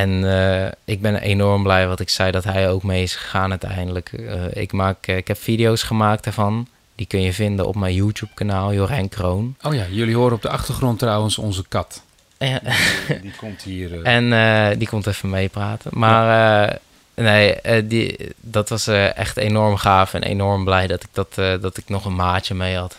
en 0.00 0.30
eh, 0.30 0.70
ik 0.84 1.00
ben 1.00 1.16
enorm 1.16 1.62
blij 1.62 1.88
wat 1.88 2.00
ik 2.00 2.08
zei 2.08 2.30
dat 2.30 2.44
hij 2.44 2.70
ook 2.70 2.82
mee 2.82 3.02
is 3.02 3.14
gegaan 3.14 3.50
uiteindelijk. 3.50 4.12
Eh, 4.12 4.62
ik, 4.62 4.72
maak, 4.72 5.06
eh, 5.06 5.16
ik 5.16 5.28
heb 5.28 5.38
video's 5.38 5.82
gemaakt 5.82 6.24
daarvan. 6.24 6.68
Die 6.94 7.06
kun 7.06 7.20
je 7.20 7.32
vinden 7.32 7.66
op 7.66 7.76
mijn 7.76 7.94
YouTube 7.94 8.34
kanaal, 8.34 8.72
Jorijn 8.72 9.08
Kroon. 9.08 9.56
Oh 9.62 9.74
ja, 9.74 9.84
jullie 9.90 10.16
horen 10.16 10.34
op 10.34 10.42
de 10.42 10.48
achtergrond 10.48 10.98
trouwens 10.98 11.38
onze 11.38 11.64
kat. 11.68 12.02
Ja. 12.38 12.60
Die 13.22 13.32
komt 13.36 13.62
hier. 13.62 14.02
En 14.02 14.78
die 14.78 14.88
komt 14.88 15.06
even 15.06 15.30
meepraten. 15.30 15.90
Maar 15.94 16.78
nee, 17.14 17.56
die, 17.86 18.34
dat 18.40 18.68
was 18.68 18.86
echt 18.86 19.36
enorm 19.36 19.76
gaaf 19.76 20.14
en 20.14 20.22
enorm 20.22 20.64
blij 20.64 20.86
dat 20.86 21.02
ik, 21.02 21.08
dat, 21.12 21.34
dat 21.60 21.76
ik 21.76 21.88
nog 21.88 22.04
een 22.04 22.14
maatje 22.14 22.54
mee 22.54 22.76
had. 22.76 22.96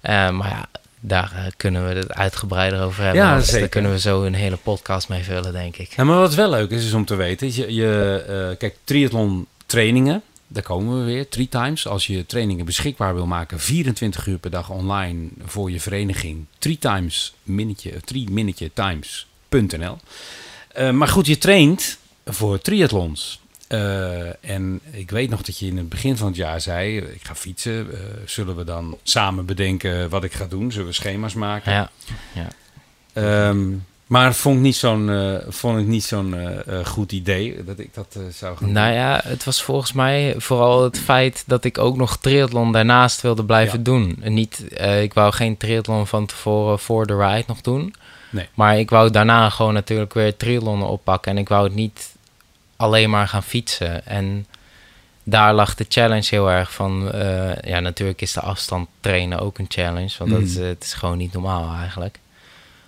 Maar 0.00 0.48
ja, 0.48 0.68
daar 1.04 1.32
eh, 1.34 1.44
kunnen 1.56 1.88
we 1.88 1.94
het 1.94 2.12
uitgebreider 2.12 2.82
over 2.82 3.02
hebben. 3.02 3.22
Ja, 3.22 3.32
want 3.32 3.44
zeker. 3.44 3.60
Daar 3.60 3.68
kunnen 3.68 3.90
we 3.90 3.98
zo 3.98 4.22
een 4.22 4.34
hele 4.34 4.56
podcast 4.56 5.08
mee 5.08 5.22
vullen, 5.22 5.52
denk 5.52 5.76
ik. 5.76 5.92
Ja, 5.96 6.04
maar 6.04 6.18
wat 6.18 6.34
wel 6.34 6.50
leuk 6.50 6.70
is, 6.70 6.84
is 6.84 6.92
om 6.92 7.04
te 7.04 7.14
weten. 7.14 7.46
is 7.46 7.56
Je, 7.56 7.74
je, 7.74 8.24
eh, 8.28 8.58
kijk, 8.58 8.76
triathlon 8.84 9.46
trainingen, 9.66 10.22
daar 10.48 10.62
komen 10.62 10.98
we 10.98 11.04
weer. 11.04 11.28
Three 11.28 11.48
times. 11.48 11.86
Als 11.86 12.06
je 12.06 12.26
trainingen 12.26 12.64
beschikbaar 12.64 13.14
wil 13.14 13.26
maken, 13.26 13.60
24 13.60 14.26
uur 14.26 14.38
per 14.38 14.50
dag 14.50 14.70
online 14.70 15.28
voor 15.44 15.70
je 15.70 15.80
vereniging. 15.80 16.44
Three 16.58 16.78
times, 16.78 17.34
minnetje, 17.42 18.00
three 18.04 18.30
minnetje 18.30 18.70
times.nl. 18.74 19.96
Eh, 20.68 20.90
maar 20.90 21.08
goed, 21.08 21.26
je 21.26 21.38
traint 21.38 21.98
voor 22.24 22.58
triathlons. 22.58 23.40
Eh, 23.72 24.50
en 24.54 24.80
ik 24.90 25.10
weet 25.10 25.30
nog 25.30 25.42
dat 25.42 25.58
je 25.58 25.66
in 25.66 25.76
het 25.76 25.88
begin 25.88 26.16
van 26.16 26.26
het 26.26 26.36
jaar 26.36 26.60
zei: 26.60 26.96
ik 26.98 27.20
ga 27.22 27.34
fietsen. 27.34 27.92
Eh, 27.92 27.98
zullen 28.24 28.56
we 28.56 28.64
dan 28.64 28.96
samen 29.02 29.46
bedenken 29.46 30.08
wat 30.10 30.24
ik 30.24 30.32
ga 30.32 30.46
doen? 30.46 30.72
Zullen 30.72 30.86
we 30.86 30.92
schema's 30.92 31.34
maken? 31.34 31.72
Ja, 31.72 31.90
Ehm, 33.12 33.70
maar 34.06 34.34
vond 34.34 34.56
ik 34.56 34.62
niet 34.62 34.76
zo'n 34.76 35.10
eh, 35.10 35.34
vond 35.48 35.78
ik 35.80 35.86
niet 35.86 36.04
zo'n 36.04 36.34
eh, 36.34 36.78
eh, 36.80 36.86
goed 36.86 37.12
idee 37.12 37.64
dat 37.64 37.78
ik 37.78 37.94
dat 37.94 38.14
eh, 38.16 38.22
zou 38.32 38.56
gaan 38.56 38.72
nou 38.72 38.92
ja, 38.92 39.20
het 39.24 39.44
was 39.44 39.62
volgens 39.62 39.92
mij 39.92 40.34
vooral 40.38 40.82
het 40.84 40.98
feit 40.98 41.44
dat 41.46 41.64
ik 41.64 41.78
ook 41.78 41.96
nog 41.96 42.16
triathlon 42.16 42.72
daarnaast 42.72 43.20
wilde 43.20 43.44
blijven 43.44 43.78
Ja. 43.78 43.84
doen. 43.84 44.16
En 44.20 44.34
niet, 44.34 44.68
eh, 44.68 45.02
ik 45.02 45.14
wou 45.14 45.32
geen 45.32 45.56
triathlon 45.56 46.06
van 46.06 46.26
tevoren 46.26 46.78
voor 46.78 47.06
de 47.06 47.16
ride 47.16 47.44
nog 47.46 47.60
doen. 47.60 47.94
Nee. 48.30 48.48
Maar 48.54 48.78
ik 48.78 48.90
wou 48.90 49.10
daarna 49.10 49.48
gewoon 49.50 49.74
natuurlijk 49.74 50.14
weer 50.14 50.36
triathlon 50.36 50.82
oppakken. 50.82 51.32
En 51.32 51.38
ik 51.38 51.48
wou 51.48 51.64
het 51.64 51.74
niet 51.74 52.10
alleen 52.82 53.10
maar 53.10 53.28
gaan 53.28 53.42
fietsen. 53.42 54.06
En 54.06 54.46
daar 55.24 55.54
lag 55.54 55.74
de 55.74 55.86
challenge 55.88 56.26
heel 56.30 56.50
erg 56.50 56.72
van. 56.72 57.12
eh, 57.12 57.54
ja, 57.70 57.80
natuurlijk 57.80 58.20
is 58.20 58.32
de 58.32 58.40
afstand 58.40 58.88
trainen 59.00 59.38
ook 59.40 59.58
een 59.58 59.66
challenge. 59.68 60.14
Want 60.18 60.30
dat 60.30 60.40
is, 60.40 60.52
Mhm. 60.54 60.62
eh, 60.62 60.68
het 60.68 60.84
is 60.84 60.92
gewoon 60.94 61.16
niet 61.18 61.32
normaal 61.32 61.74
eigenlijk. 61.78 62.18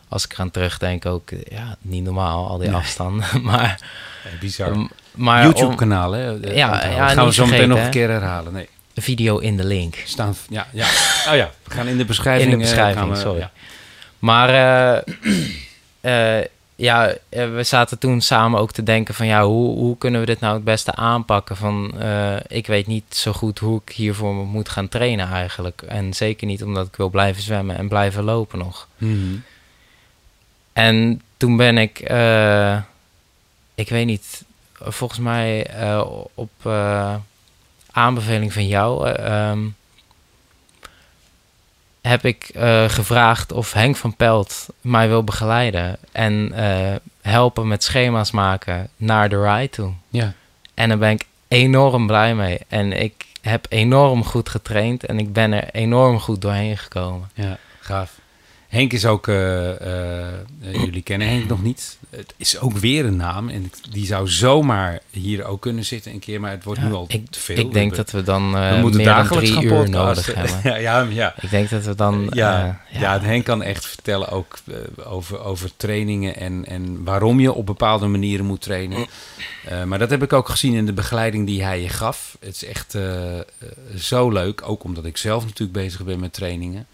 Als 0.08 0.24
ik 0.24 0.32
eraan 0.32 0.50
terugdenk 0.50 1.06
ook, 1.06 1.30
eh, 1.30 1.38
ja, 1.58 1.76
niet 1.80 2.04
normaal, 2.04 2.48
al 2.48 2.58
die 2.58 2.68
Nee. 2.68 2.76
afstanden. 2.76 3.26
maar 3.42 3.80
Eh, 4.24 4.40
bizar. 4.40 4.68
um, 4.70 4.88
maar 5.14 5.38
om- 5.40 5.44
YouTube-kanaal, 5.52 6.12
hè? 6.12 6.40
eh, 6.40 6.56
Ja, 6.56 6.76
gaan 7.08 7.26
we 7.26 7.32
zo 7.32 7.46
meteen 7.46 7.68
nog 7.68 7.78
een 7.78 7.90
keer 7.90 8.08
herhalen. 8.10 8.52
Nee, 8.52 8.68
video 8.94 9.38
in 9.38 9.56
de 9.56 9.64
link. 9.64 9.94
staan. 10.04 10.34
Ja, 10.48 10.66
ja. 10.72 10.86
Oh 11.30 11.36
ja, 11.36 11.50
we 11.64 11.70
gaan 11.70 11.86
in 11.86 11.96
de 11.96 12.04
beschrijving. 12.04 12.52
In 12.52 12.58
de 12.58 12.64
eh, 12.64 12.70
beschrijving, 12.70 12.98
gaan 12.98 13.08
we- 13.14 13.16
sorry. 13.20 13.38
ja. 13.40 13.50
Maar 14.18 14.48
eh, 14.48 15.02
eh, 16.40 16.44
ja, 16.76 17.14
eh, 17.28 17.54
we 17.54 17.62
zaten 17.62 17.98
toen 17.98 18.20
samen 18.20 18.60
ook 18.60 18.72
te 18.72 18.82
denken 18.82 19.14
van 19.14 19.26
ja, 19.26 19.44
hoe, 19.44 19.78
hoe 19.78 19.98
kunnen 19.98 20.20
we 20.20 20.26
dit 20.26 20.40
nou 20.40 20.54
het 20.54 20.64
beste 20.64 20.94
aanpakken? 20.94 21.56
Van 21.56 22.00
eh, 22.00 22.36
ik 22.46 22.66
weet 22.66 22.86
niet 22.86 23.14
zo 23.16 23.32
goed 23.32 23.58
hoe 23.58 23.80
ik 23.84 23.94
hiervoor 23.94 24.34
moet 24.34 24.68
gaan 24.68 24.88
trainen 24.88 25.28
eigenlijk. 25.28 25.82
En 25.82 26.14
zeker 26.14 26.46
niet 26.46 26.64
omdat 26.64 26.86
ik 26.86 26.96
wil 26.96 27.08
blijven 27.08 27.42
zwemmen 27.42 27.76
en 27.76 27.88
blijven 27.88 28.24
lopen 28.24 28.58
nog. 28.58 28.88
Mhm. 28.96 29.36
En 30.72 31.22
toen 31.36 31.56
ben 31.56 31.78
ik, 31.78 31.98
eh, 31.98 32.78
ik 33.74 33.88
weet 33.88 34.06
niet, 34.06 34.44
volgens 34.72 35.20
mij 35.20 35.70
op 36.34 36.50
aanbeveling 37.94 38.52
van 38.52 38.66
jou, 38.66 39.08
eh, 39.08 39.50
ehm, 39.50 39.58
heb 42.08 42.24
ik 42.24 42.48
eh, 42.48 42.88
gevraagd 42.88 43.52
of 43.52 43.72
Henk 43.72 43.96
van 43.96 44.16
Pelt 44.16 44.66
mij 44.80 45.08
wil 45.08 45.24
begeleiden 45.24 45.96
en 46.12 46.52
eh, 46.52 46.94
helpen 47.22 47.68
met 47.68 47.84
schema's 47.84 48.30
maken 48.30 48.88
naar 48.96 49.28
de 49.28 49.42
ride 49.42 49.70
toe. 49.70 49.92
Ja. 50.08 50.32
En 50.74 50.88
daar 50.88 50.98
ben 50.98 51.10
ik 51.10 51.26
enorm 51.48 52.06
blij 52.06 52.34
mee. 52.34 52.58
En 52.68 52.92
ik 52.92 53.26
heb 53.40 53.66
enorm 53.68 54.24
goed 54.24 54.48
getraind 54.48 55.04
en 55.04 55.18
ik 55.18 55.32
ben 55.32 55.52
er 55.52 55.68
enorm 55.72 56.20
goed 56.20 56.40
doorheen 56.40 56.78
gekomen. 56.78 57.30
Ja, 57.34 57.58
gaaf. 57.80 58.18
Henk 58.74 58.92
is 58.92 59.06
ook, 59.06 59.28
eh, 59.28 59.70
eh, 59.70 60.26
eh, 60.28 60.34
jullie 60.72 61.02
kennen 61.02 61.28
Henk 61.28 61.48
nog 61.48 61.62
niet. 61.62 61.98
Het 62.10 62.34
is 62.36 62.58
ook 62.58 62.76
weer 62.76 63.04
een 63.04 63.16
naam. 63.16 63.48
En 63.48 63.72
die 63.90 64.06
zou 64.06 64.28
zomaar 64.28 65.00
hier 65.10 65.44
ook 65.44 65.60
kunnen 65.60 65.84
zitten 65.84 66.12
een 66.12 66.18
keer. 66.18 66.40
Maar 66.40 66.50
het 66.50 66.64
wordt 66.64 66.80
nu 66.82 66.92
al 66.92 67.04
ik, 67.08 67.30
te 67.30 67.38
veel. 67.40 67.56
ik 67.56 67.72
denk 67.72 67.90
We- 67.90 67.96
dat 67.96 68.10
we 68.10 68.22
dan 68.22 68.52
we 68.52 68.78
moeten 68.80 69.00
meer 69.00 69.08
dan 69.08 69.16
dagelijks 69.16 69.50
drie 69.50 69.68
gaan 69.68 69.78
uur 69.78 69.90
nodig 69.90 70.34
hebben. 70.34 70.60
ja, 70.62 70.76
ja, 70.76 71.00
ja. 71.10 71.34
Ik 71.40 71.50
denk 71.50 71.70
dat 71.70 71.84
we 71.84 71.94
dan... 71.94 72.26
Ja, 72.32 72.80
ja. 72.90 73.20
Henk 73.20 73.44
kan 73.44 73.62
echt 73.62 73.86
vertellen 73.86 74.28
ook 74.28 74.56
over, 75.04 75.40
over 75.40 75.70
trainingen 75.76 76.36
en, 76.36 76.64
en 76.66 77.04
waarom 77.04 77.40
je 77.40 77.52
op 77.52 77.66
bepaalde 77.66 78.06
manieren 78.06 78.46
moet 78.46 78.60
trainen. 78.62 79.06
Maar 79.86 79.98
dat 79.98 80.10
heb 80.10 80.22
ik 80.22 80.32
ook 80.32 80.48
gezien 80.48 80.74
in 80.74 80.86
de 80.86 80.92
begeleiding 80.92 81.46
die 81.46 81.62
hij 81.64 81.80
je 81.82 81.88
gaf. 81.88 82.36
Het 82.40 82.54
is 82.54 82.64
echt 82.64 82.96
zo 83.98 84.30
leuk, 84.30 84.62
ook 84.68 84.84
omdat 84.84 85.04
ik 85.04 85.16
zelf 85.16 85.44
natuurlijk 85.44 85.72
bezig 85.78 86.04
ben 86.04 86.20
met 86.20 86.32
trainingen. 86.32 86.86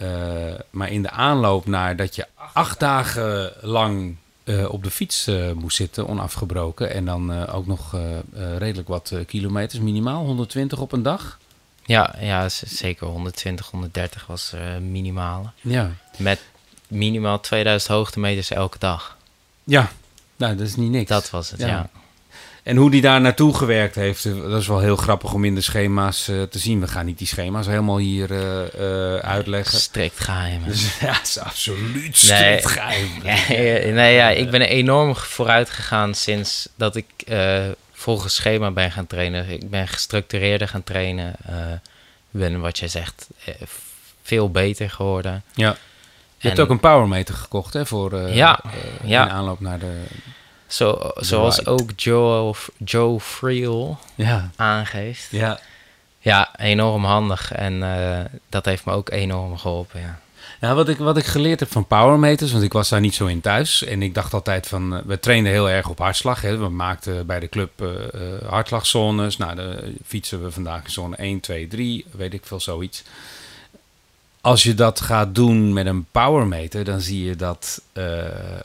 Eh, 0.00 0.54
maar 0.70 0.90
in 0.90 1.02
de 1.02 1.10
aanloop 1.10 1.66
naar 1.66 1.96
dat 1.96 2.14
je 2.14 2.26
acht 2.52 2.80
dagen 2.80 3.52
lang 3.60 4.16
eh, 4.44 4.72
op 4.72 4.84
de 4.84 4.90
fiets 4.90 5.26
eh, 5.26 5.52
moest 5.52 5.76
zitten, 5.76 6.08
onafgebroken. 6.08 6.90
En 6.90 7.04
dan 7.04 7.46
ook 7.46 7.66
nog 7.66 7.96
redelijk 8.58 8.88
wat 8.88 9.12
kilometers, 9.26 9.80
minimaal 9.80 10.24
120 10.24 10.78
op 10.78 10.92
een 10.92 11.02
dag. 11.02 11.38
ja, 11.84 12.14
ja, 12.20 12.48
zeker 12.48 13.06
120, 13.06 13.70
130 13.70 14.26
was 14.26 14.52
minimale. 14.80 15.50
Ja. 15.60 15.90
Met 16.16 16.40
minimaal 16.88 17.40
2000 17.40 17.92
hoogtemeters 17.92 18.50
elke 18.50 18.78
dag. 18.78 19.16
Ja, 19.64 19.90
nou, 20.36 20.56
dat 20.56 20.66
is 20.66 20.76
niet 20.76 20.90
niks. 20.90 21.08
Dat 21.08 21.30
was 21.30 21.50
het, 21.50 21.60
Ja. 21.60 21.66
ja. 21.66 21.90
En 22.70 22.76
hoe 22.76 22.90
die 22.90 23.00
daar 23.00 23.20
naartoe 23.20 23.54
gewerkt 23.56 23.94
heeft, 23.94 24.24
eh, 24.24 24.42
dat 24.42 24.60
is 24.60 24.66
wel 24.66 24.80
heel 24.80 24.96
grappig 24.96 25.32
om 25.32 25.44
in 25.44 25.54
de 25.54 25.60
schema's 25.60 26.28
eh, 26.28 26.42
te 26.42 26.58
zien. 26.58 26.80
We 26.80 26.86
gaan 26.88 27.06
niet 27.06 27.18
die 27.18 27.26
schema's 27.26 27.66
helemaal 27.66 27.98
hier 27.98 28.30
eh, 28.32 29.14
uitleggen. 29.16 29.78
Strikt 29.78 30.20
geheim. 30.20 30.64
Dus 30.64 30.98
ja, 31.00 31.12
het 31.12 31.26
is 31.26 31.38
absoluut 31.38 32.02
Nee. 32.02 32.12
strikt 32.12 32.66
geheim. 32.78 33.08
Nee, 33.22 33.92
nee, 33.92 34.14
ja, 34.14 34.28
ik 34.28 34.50
ben 34.50 34.60
enorm 34.60 35.16
vooruit 35.16 35.70
gegaan 35.70 36.14
sinds 36.14 36.68
dat 36.74 36.96
ik 36.96 37.06
volgens 37.92 38.34
schema 38.34 38.70
ben 38.70 38.92
gaan 38.92 39.06
trainen. 39.06 39.48
Ik 39.48 39.70
ben 39.70 39.88
gestructureerder 39.88 40.68
gaan 40.68 40.84
trainen. 40.84 41.36
ben, 42.30 42.60
wat 42.60 42.78
jij 42.78 42.88
zegt, 42.88 43.28
veel 44.22 44.50
beter 44.50 44.90
geworden. 44.90 45.42
Ja. 45.54 45.76
Je 46.38 46.48
hebt 46.48 46.60
ook 46.60 46.70
een 46.70 46.80
powermeter 46.80 47.34
gekocht, 47.34 47.72
hè? 47.72 47.86
Voor, 47.86 48.28
Ja, 48.28 48.60
ja. 49.04 49.24
in 49.24 49.30
aanloop 49.30 49.60
naar 49.60 49.78
de... 49.78 50.02
Zo, 50.70 51.10
zoals 51.14 51.66
ook 51.66 51.90
Joe, 51.96 52.54
Joe 52.84 53.20
Friel 53.20 53.98
Ja, 54.14 54.50
aangeeft. 54.56 55.26
ja. 55.30 55.60
Ja, 56.22 56.56
enorm 56.56 57.04
handig. 57.04 57.52
En 57.52 57.82
eh, 57.82 58.24
dat 58.48 58.64
heeft 58.64 58.84
me 58.84 58.92
ook 58.92 59.10
enorm 59.10 59.58
geholpen, 59.58 60.00
ja. 60.00 60.18
Ja, 60.60 60.74
wat 60.74 60.88
ik, 60.88 60.98
wat 60.98 61.16
ik 61.16 61.24
geleerd 61.24 61.60
heb 61.60 61.72
van 61.72 61.86
powermeters, 61.86 62.52
want 62.52 62.64
ik 62.64 62.72
was 62.72 62.88
daar 62.88 63.00
niet 63.00 63.14
zo 63.14 63.26
in 63.26 63.40
thuis. 63.40 63.84
En 63.84 64.02
ik 64.02 64.14
dacht 64.14 64.34
altijd 64.34 64.66
van, 64.66 64.96
eh, 64.96 65.02
we 65.04 65.18
trainden 65.20 65.52
heel 65.52 65.70
erg 65.70 65.88
op 65.88 65.98
hartslag. 65.98 66.40
Hè. 66.42 66.56
We 66.56 66.68
maakten 66.68 67.26
bij 67.26 67.40
de 67.40 67.48
club 67.48 67.70
eh, 67.82 68.48
hartslagzones. 68.48 69.36
Nou, 69.36 69.54
dan 69.54 69.74
fietsen 70.06 70.44
we 70.44 70.50
vandaag 70.50 70.84
in 70.84 70.90
zone 70.90 71.16
1, 71.16 71.40
2, 71.40 71.66
3, 71.68 72.04
weet 72.10 72.34
ik 72.34 72.46
veel, 72.46 72.60
zoiets. 72.60 73.02
Als 74.42 74.62
je 74.62 74.74
dat 74.74 75.00
gaat 75.00 75.34
doen 75.34 75.72
met 75.72 75.86
een 75.86 76.06
powermeter, 76.10 76.84
dan 76.84 77.00
zie 77.00 77.24
je 77.24 77.36
dat 77.36 77.82
eh, 77.92 78.04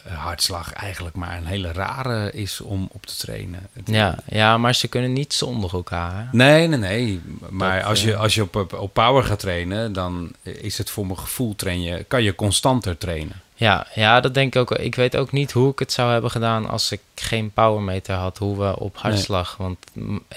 hartslag 0.07 0.73
eigenlijk 0.73 1.15
maar 1.15 1.37
een 1.37 1.45
hele 1.45 1.71
rare 1.71 2.31
is 2.31 2.61
om 2.61 2.89
op 2.91 3.05
te 3.05 3.15
trainen. 3.17 3.59
Ja, 3.85 4.17
ja, 4.25 4.57
maar 4.57 4.75
ze 4.75 4.87
kunnen 4.87 5.13
niet 5.13 5.33
zonder 5.33 5.73
elkaar. 5.73 6.15
hè? 6.15 6.37
Nee, 6.37 6.67
nee, 6.67 6.79
nee. 6.79 7.21
Maar 7.49 7.77
Dat, 7.79 7.87
als, 7.87 8.03
je, 8.03 8.13
eh, 8.13 8.19
als 8.19 8.35
je 8.35 8.41
op, 8.41 8.55
op, 8.55 8.73
op 8.73 8.93
power 8.93 9.23
gaat 9.23 9.39
trainen, 9.39 9.93
dan 9.93 10.31
is 10.41 10.77
het 10.77 10.89
voor 10.89 11.05
mijn 11.05 11.19
gevoel 11.19 11.55
train 11.55 11.81
je, 11.81 12.03
kan 12.03 12.23
je 12.23 12.35
constanter 12.35 12.97
trainen. 12.97 13.41
Ja, 13.57 13.87
ja, 13.93 14.19
dat 14.19 14.33
denk 14.33 14.55
ik 14.55 14.61
ook. 14.61 14.71
Ik 14.71 14.95
weet 14.95 15.17
ook 15.17 15.31
niet 15.31 15.51
hoe 15.51 15.71
ik 15.71 15.79
het 15.79 15.91
zou 15.91 16.11
hebben 16.11 16.31
gedaan 16.31 16.69
als 16.69 16.91
ik 16.91 17.01
geen 17.15 17.51
powermeter 17.51 18.15
had, 18.15 18.37
hoe 18.37 18.57
we 18.57 18.79
op 18.79 18.97
hartslag. 18.97 19.57
Want 19.57 19.77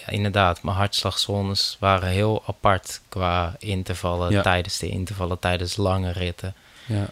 inderdaad, 0.07 0.63
mijn 0.63 0.77
hartslagzones 0.77 1.77
waren 1.81 2.09
heel 2.09 2.43
apart 2.47 3.01
qua 3.09 3.57
intervallen 3.59 4.31
Ja. 4.33 4.43
tijdens 4.43 4.79
de 4.79 4.89
intervallen, 4.89 5.39
tijdens 5.39 5.77
lange 5.77 6.13
ritten. 6.13 6.55
Ja. 6.87 7.07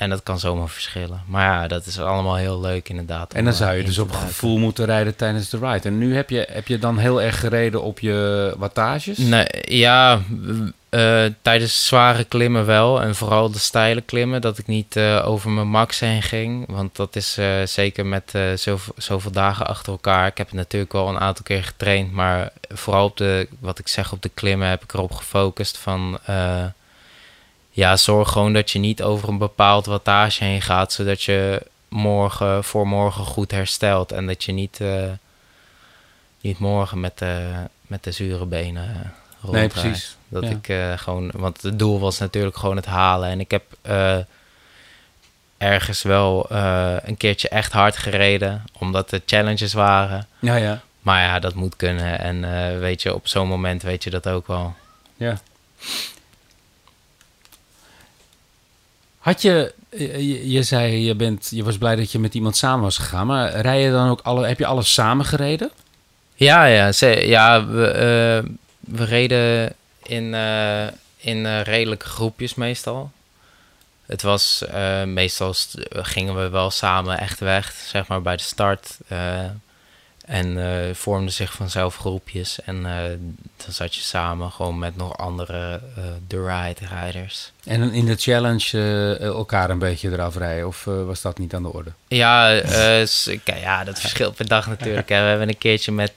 En 0.00 0.10
dat 0.10 0.22
kan 0.22 0.38
zomaar 0.38 0.68
verschillen. 0.68 1.22
Maar 1.26 1.44
ja, 1.44 1.68
dat 1.68 1.86
is 1.86 1.98
allemaal 1.98 2.36
heel 2.36 2.60
leuk 2.60 2.88
inderdaad. 2.88 3.32
En 3.32 3.44
dan 3.44 3.52
eh, 3.52 3.58
zou 3.58 3.74
je 3.74 3.84
dus 3.84 3.98
op 3.98 4.12
gevoel 4.12 4.58
moeten 4.58 4.84
rijden 4.84 5.16
tijdens 5.16 5.50
de 5.50 5.58
ride. 5.58 5.88
En 5.88 5.98
nu 5.98 6.14
heb 6.14 6.30
je, 6.30 6.46
heb 6.50 6.68
je 6.68 6.78
dan 6.78 6.98
heel 6.98 7.22
erg 7.22 7.40
gereden 7.40 7.82
op 7.82 7.98
je 7.98 8.54
wattages? 8.58 9.18
Nee, 9.18 9.46
ja, 9.64 10.20
eh, 10.88 11.24
tijdens 11.42 11.86
zware 11.86 12.24
klimmen 12.24 12.66
wel. 12.66 13.02
En 13.02 13.14
vooral 13.14 13.50
de 13.50 13.58
steile 13.58 14.00
klimmen, 14.00 14.40
dat 14.40 14.58
ik 14.58 14.66
niet 14.66 14.96
eh, 14.96 15.22
over 15.26 15.50
mijn 15.50 15.68
max 15.68 16.00
heen 16.00 16.22
ging. 16.22 16.64
Want 16.68 16.96
dat 16.96 17.16
is 17.16 17.38
zeker 17.64 18.06
met 18.06 18.32
zoveel, 18.54 18.94
zoveel 18.96 19.32
dagen 19.32 19.66
achter 19.66 19.92
elkaar. 19.92 20.26
Ik 20.26 20.38
heb 20.38 20.46
het 20.46 20.56
natuurlijk 20.56 20.92
wel 20.92 21.08
een 21.08 21.20
aantal 21.20 21.44
keer 21.44 21.64
getraind. 21.64 22.12
Maar 22.12 22.52
vooral 22.68 23.04
op 23.04 23.16
de, 23.16 23.48
wat 23.58 23.78
ik 23.78 23.88
zeg, 23.88 24.12
op 24.12 24.22
de 24.22 24.30
klimmen 24.34 24.68
heb 24.68 24.82
ik 24.82 24.92
erop 24.92 25.12
gefocust 25.12 25.78
van... 25.78 26.18
ja, 27.80 27.96
zorg 27.96 28.30
gewoon 28.32 28.52
dat 28.52 28.70
je 28.70 28.78
niet 28.78 29.02
over 29.02 29.28
een 29.28 29.38
bepaald 29.38 29.86
wattage 29.86 30.44
heen 30.44 30.62
gaat. 30.62 30.92
Zodat 30.92 31.22
je 31.22 31.62
morgen 31.88 32.64
voor 32.64 32.86
morgen 32.88 33.24
goed 33.24 33.50
herstelt. 33.50 34.12
En 34.12 34.26
dat 34.26 34.44
je 34.44 34.52
niet, 34.52 34.80
eh, 34.80 35.04
niet 36.40 36.58
morgen 36.58 37.00
met 37.00 37.18
de, 37.18 37.50
met 37.86 38.04
de 38.04 38.12
zure 38.12 38.46
benen 38.46 38.82
eh, 38.88 38.94
Nee, 38.94 39.04
rondrijdt. 39.40 39.72
precies. 39.72 40.16
Dat 40.28 40.42
Ja. 40.42 40.50
ik 40.50 40.68
eh, 40.68 40.98
gewoon, 40.98 41.30
want 41.34 41.62
het 41.62 41.78
doel 41.78 42.00
was 42.00 42.18
natuurlijk 42.18 42.56
gewoon 42.56 42.76
het 42.76 42.86
halen. 42.86 43.28
En 43.28 43.40
ik 43.40 43.50
heb 43.50 43.64
ergens 45.58 46.02
wel 46.02 46.46
een 47.04 47.16
keertje 47.16 47.48
echt 47.48 47.72
hard 47.72 47.96
gereden, 47.96 48.64
omdat 48.78 49.12
er 49.12 49.22
challenges 49.26 49.72
waren. 49.72 50.26
Ja, 50.38 50.56
ja. 50.56 50.80
Maar 51.00 51.22
ja, 51.22 51.38
dat 51.38 51.54
moet 51.54 51.76
kunnen. 51.76 52.18
En 52.18 52.40
weet 52.80 53.02
je, 53.02 53.14
op 53.14 53.28
zo'n 53.28 53.48
moment 53.48 53.82
weet 53.82 54.04
je 54.04 54.10
dat 54.10 54.28
ook 54.28 54.46
wel. 54.46 54.74
ja. 55.16 55.40
Had 59.20 59.42
je, 59.42 59.72
je, 59.90 60.50
je 60.50 60.62
zei, 60.62 61.04
je, 61.04 61.14
bent, 61.14 61.48
je 61.50 61.64
was 61.64 61.78
blij 61.78 61.96
dat 61.96 62.12
je 62.12 62.18
met 62.18 62.34
iemand 62.34 62.56
samen 62.56 62.82
was 62.82 62.98
gegaan, 62.98 63.26
maar 63.26 63.60
rij 63.60 63.80
je 63.82 63.90
dan 63.90 64.08
ook 64.10 64.20
alle, 64.22 64.46
heb 64.46 64.58
je 64.58 64.66
alles 64.66 64.92
samen 64.92 65.24
gereden? 65.24 65.70
Ja, 66.34 66.64
ja, 66.64 66.92
ze, 66.92 67.06
ja 67.26 67.66
we, 67.66 67.86
eh, 67.86 68.50
we 68.80 69.04
reden 69.04 69.72
in, 70.02 70.34
eh, 70.34 70.86
in 71.16 71.46
eh, 71.46 71.62
redelijke 71.62 72.06
groepjes 72.06 72.54
meestal. 72.54 73.10
Het 74.06 74.22
was 74.22 74.64
eh, 74.66 75.04
meestal 75.04 75.54
st- 75.54 75.76
gingen 75.90 76.42
we 76.42 76.48
wel 76.48 76.70
samen 76.70 77.18
echt 77.18 77.38
weg, 77.40 77.72
zeg 77.86 78.06
maar 78.06 78.22
bij 78.22 78.36
de 78.36 78.42
start. 78.42 78.96
En 80.30 80.58
eh, 80.58 80.94
vormden 80.94 81.32
zich 81.32 81.52
vanzelf 81.52 81.96
groepjes. 81.96 82.58
En 82.64 82.86
eh, 82.86 83.08
dan 83.56 83.72
zat 83.72 83.94
je 83.94 84.00
samen 84.00 84.50
gewoon 84.50 84.78
met 84.78 84.96
nog 84.96 85.18
andere 85.18 85.80
eh 85.96 86.04
de 86.26 86.36
ride 86.36 86.86
rijders. 86.88 87.52
En 87.64 87.92
in 87.92 88.04
de 88.04 88.16
challenge 88.16 89.16
elkaar 89.20 89.70
een 89.70 89.78
beetje 89.78 90.10
eraf 90.10 90.36
rijden, 90.36 90.66
of 90.66 90.84
was 90.84 91.22
dat 91.22 91.38
niet 91.38 91.54
aan 91.54 91.62
de 91.62 91.72
orde? 91.72 91.92
Ja, 92.08 92.48
ja, 93.44 93.84
dat 93.84 94.00
verschilt 94.00 94.34
per 94.34 94.48
dag 94.48 94.66
natuurlijk. 94.66 95.08
Hè. 95.08 95.22
We 95.22 95.28
hebben 95.28 95.48
een 95.48 95.58
keertje 95.58 95.92
met, 95.92 96.12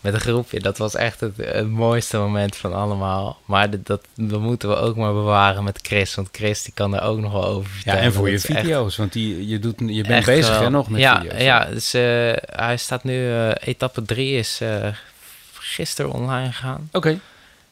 met 0.00 0.14
een 0.14 0.20
groepje. 0.20 0.60
Dat 0.60 0.78
was 0.78 0.94
echt 0.94 1.20
het, 1.20 1.36
het 1.36 1.68
mooiste 1.68 2.16
moment 2.18 2.56
van 2.56 2.74
allemaal. 2.74 3.40
Maar 3.44 3.70
dat, 3.70 3.86
dat, 3.86 4.04
dat 4.14 4.40
moeten 4.40 4.68
we 4.68 4.76
ook 4.76 4.96
maar 4.96 5.12
bewaren 5.12 5.64
met 5.64 5.78
Chris. 5.82 6.14
Want 6.14 6.28
Chris 6.32 6.62
die 6.62 6.72
kan 6.74 6.94
er 6.94 7.02
ook 7.02 7.18
nog 7.18 7.32
wel 7.32 7.44
over 7.44 7.70
Ja, 7.70 7.74
vertellen. 7.74 8.00
en 8.00 8.12
voor 8.12 8.28
je 8.28 8.34
echt- 8.34 8.44
video's, 8.44 8.96
want 8.96 9.12
die, 9.12 9.48
je, 9.48 9.58
doet, 9.58 9.74
je 9.86 10.02
bent 10.02 10.24
bezig 10.24 10.58
hè, 10.58 10.70
nog 10.70 10.88
met 10.88 11.00
ja, 11.00 11.20
video's. 11.20 11.42
Ja, 11.42 11.64
dus 11.64 11.94
eh, 11.94 12.32
hij 12.56 12.76
staat 12.76 13.04
nu, 13.04 13.30
eh, 13.32 13.50
etappe 13.60 14.02
3 14.02 14.38
is 14.38 14.60
eh, 14.60 14.86
gisteren 15.52 16.12
online 16.12 16.52
gegaan. 16.52 16.88
Oké. 16.92 17.18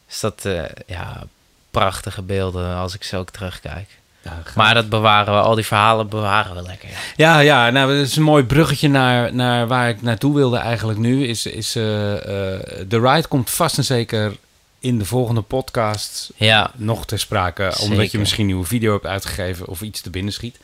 Dus 0.07 0.19
dat, 0.19 0.47
ja, 0.85 1.23
prachtige 1.71 2.21
beelden 2.21 2.75
als 2.75 2.95
ik 2.95 3.03
zo 3.03 3.19
ook 3.19 3.29
terugkijk. 3.29 3.89
Ja. 4.25 4.43
Maar 4.55 4.73
dat 4.73 4.89
bewaren 4.89 5.33
we, 5.33 5.39
al 5.39 5.55
die 5.55 5.65
verhalen 5.65 6.09
bewaren 6.09 6.55
we 6.55 6.61
lekker. 6.61 6.89
Ja. 7.15 7.39
Ja, 7.39 7.69
nou, 7.69 7.97
dat 7.97 8.05
is 8.05 8.15
een 8.15 8.23
mooi 8.23 8.43
bruggetje 8.43 8.87
naar, 8.87 9.33
naar 9.33 9.67
waar 9.67 9.89
ik 9.89 10.01
naartoe 10.01 10.35
wilde 10.35 10.57
eigenlijk 10.57 10.99
nu. 10.99 11.27
Is, 11.27 11.45
is 11.45 11.75
eh, 11.75 12.13
eh, 12.13 12.61
de 12.87 12.99
ride 12.99 13.27
komt 13.27 13.49
vast 13.49 13.77
en 13.77 13.83
zeker 13.83 14.35
in 14.79 14.97
de 14.97 15.05
volgende 15.05 15.41
podcast 15.41 16.31
ja. 16.35 16.71
nog 16.75 17.05
ter 17.05 17.19
sprake. 17.19 17.73
Omdat 17.81 18.11
je 18.11 18.19
misschien 18.19 18.39
een 18.39 18.45
nieuwe 18.45 18.65
video 18.65 18.93
hebt 18.93 19.05
uitgegeven 19.05 19.67
of 19.67 19.81
iets 19.81 20.01
te 20.01 20.09
binnen 20.09 20.33
schiet. 20.33 20.57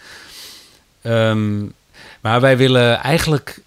Ehm, 1.02 1.62
maar 2.21 2.41
wij 2.41 2.58
willen 2.58 3.00
eigenlijk 3.00 3.62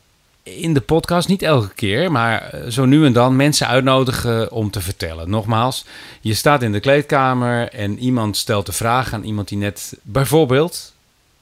in 0.45 0.75
de 0.75 0.81
podcast, 0.81 1.29
niet 1.29 1.43
elke 1.43 1.75
keer, 1.75 2.13
maar 2.13 2.43
eh, 2.43 2.71
zo 2.71 2.85
nu 2.85 3.07
en 3.07 3.13
dan 3.13 3.37
mensen 3.37 3.67
uitnodigen 3.67 4.53
om 4.53 4.71
te 4.71 4.81
vertellen. 4.81 5.31
Nogmaals, 5.31 5.85
je 6.21 6.35
staat 6.35 6.63
in 6.63 6.73
de 6.73 6.81
kleedkamer 6.81 7.69
en 7.69 7.99
iemand 7.99 8.37
stelt 8.37 8.67
de 8.67 8.73
vraag 8.73 9.13
aan 9.13 9.25
iemand 9.25 9.49
die 9.49 9.59
net 9.59 9.97
bijvoorbeeld 10.03 10.93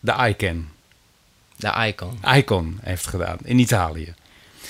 de 0.01 0.15
Icon, 0.29 0.69
De 1.57 1.87
icon. 1.87 2.19
Icon 2.37 2.79
heeft 2.83 3.07
gedaan 3.07 3.39
in 3.45 3.59
Italië. 3.59 4.15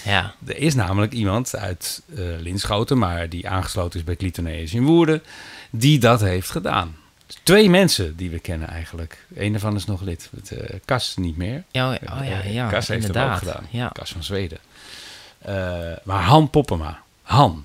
Ja. 0.04 0.34
Er 0.46 0.56
is 0.56 0.74
namelijk 0.74 1.12
iemand 1.12 1.56
uit 1.56 2.02
eh 2.16 2.24
Linschoten, 2.38 2.98
maar 2.98 3.28
die 3.28 3.48
aangesloten 3.48 3.98
is 3.98 4.04
bij 4.04 4.16
Clitoneus 4.16 4.74
in 4.74 4.84
Woerden, 4.84 5.22
die 5.70 5.98
dat 5.98 6.20
heeft 6.20 6.50
gedaan. 6.50 6.96
Twee 7.42 7.70
mensen 7.70 8.16
die 8.16 8.30
we 8.30 8.38
kennen 8.38 8.68
eigenlijk. 8.68 9.26
Eén 9.36 9.50
daarvan 9.52 9.76
is 9.76 9.84
nog 9.84 10.00
lid. 10.00 10.28
Het, 10.36 10.50
eh, 10.50 10.78
Kas 10.84 11.16
niet 11.16 11.36
meer. 11.36 11.62
Ja, 11.70 11.90
oh 11.92 11.96
ja, 12.02 12.42
Eh, 12.42 12.54
ja, 12.54 12.68
Kas 12.68 12.88
heeft 12.88 13.06
inderdaad. 13.06 13.40
hem 13.40 13.48
ook 13.48 13.54
gedaan. 13.54 13.68
Ja. 13.70 13.88
Kas 13.88 14.10
van 14.12 14.22
Zweden. 14.24 14.58
Eh, 15.38 15.54
maar 16.02 16.22
Han 16.22 16.50
Poppema. 16.50 17.00
Han, 17.22 17.64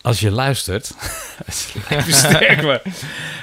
als 0.00 0.20
je 0.20 0.30
luistert. 0.30 0.90
het 1.46 1.54
sterk, 2.14 2.62
maar 2.62 2.82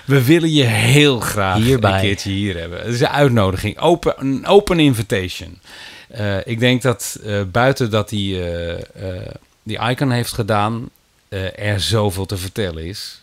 we 0.06 0.24
willen 0.24 0.52
je 0.54 0.64
heel 0.64 1.20
graag 1.20 1.58
Hierbij. 1.58 1.94
een 1.94 2.00
keertje 2.02 2.30
hier 2.32 2.58
hebben. 2.60 2.80
Het 2.80 2.94
is 2.94 3.00
een 3.02 3.08
uitnodiging. 3.08 3.80
Open, 3.80 4.14
een 4.18 4.46
open 4.46 4.80
invitation. 4.80 5.60
Eh, 6.08 6.38
ik 6.48 6.60
denk 6.60 6.82
dat 6.82 7.20
eh, 7.24 7.42
buiten 7.52 7.90
dat 7.92 8.10
hij 8.10 8.20
eh, 8.20 8.72
eh, 8.74 9.30
die 9.64 9.80
icon 9.90 10.12
heeft 10.12 10.34
gedaan, 10.34 10.90
eh, 11.30 11.60
er 11.60 11.80
zoveel 11.80 12.26
te 12.26 12.38
vertellen 12.38 12.86
is. 12.86 13.22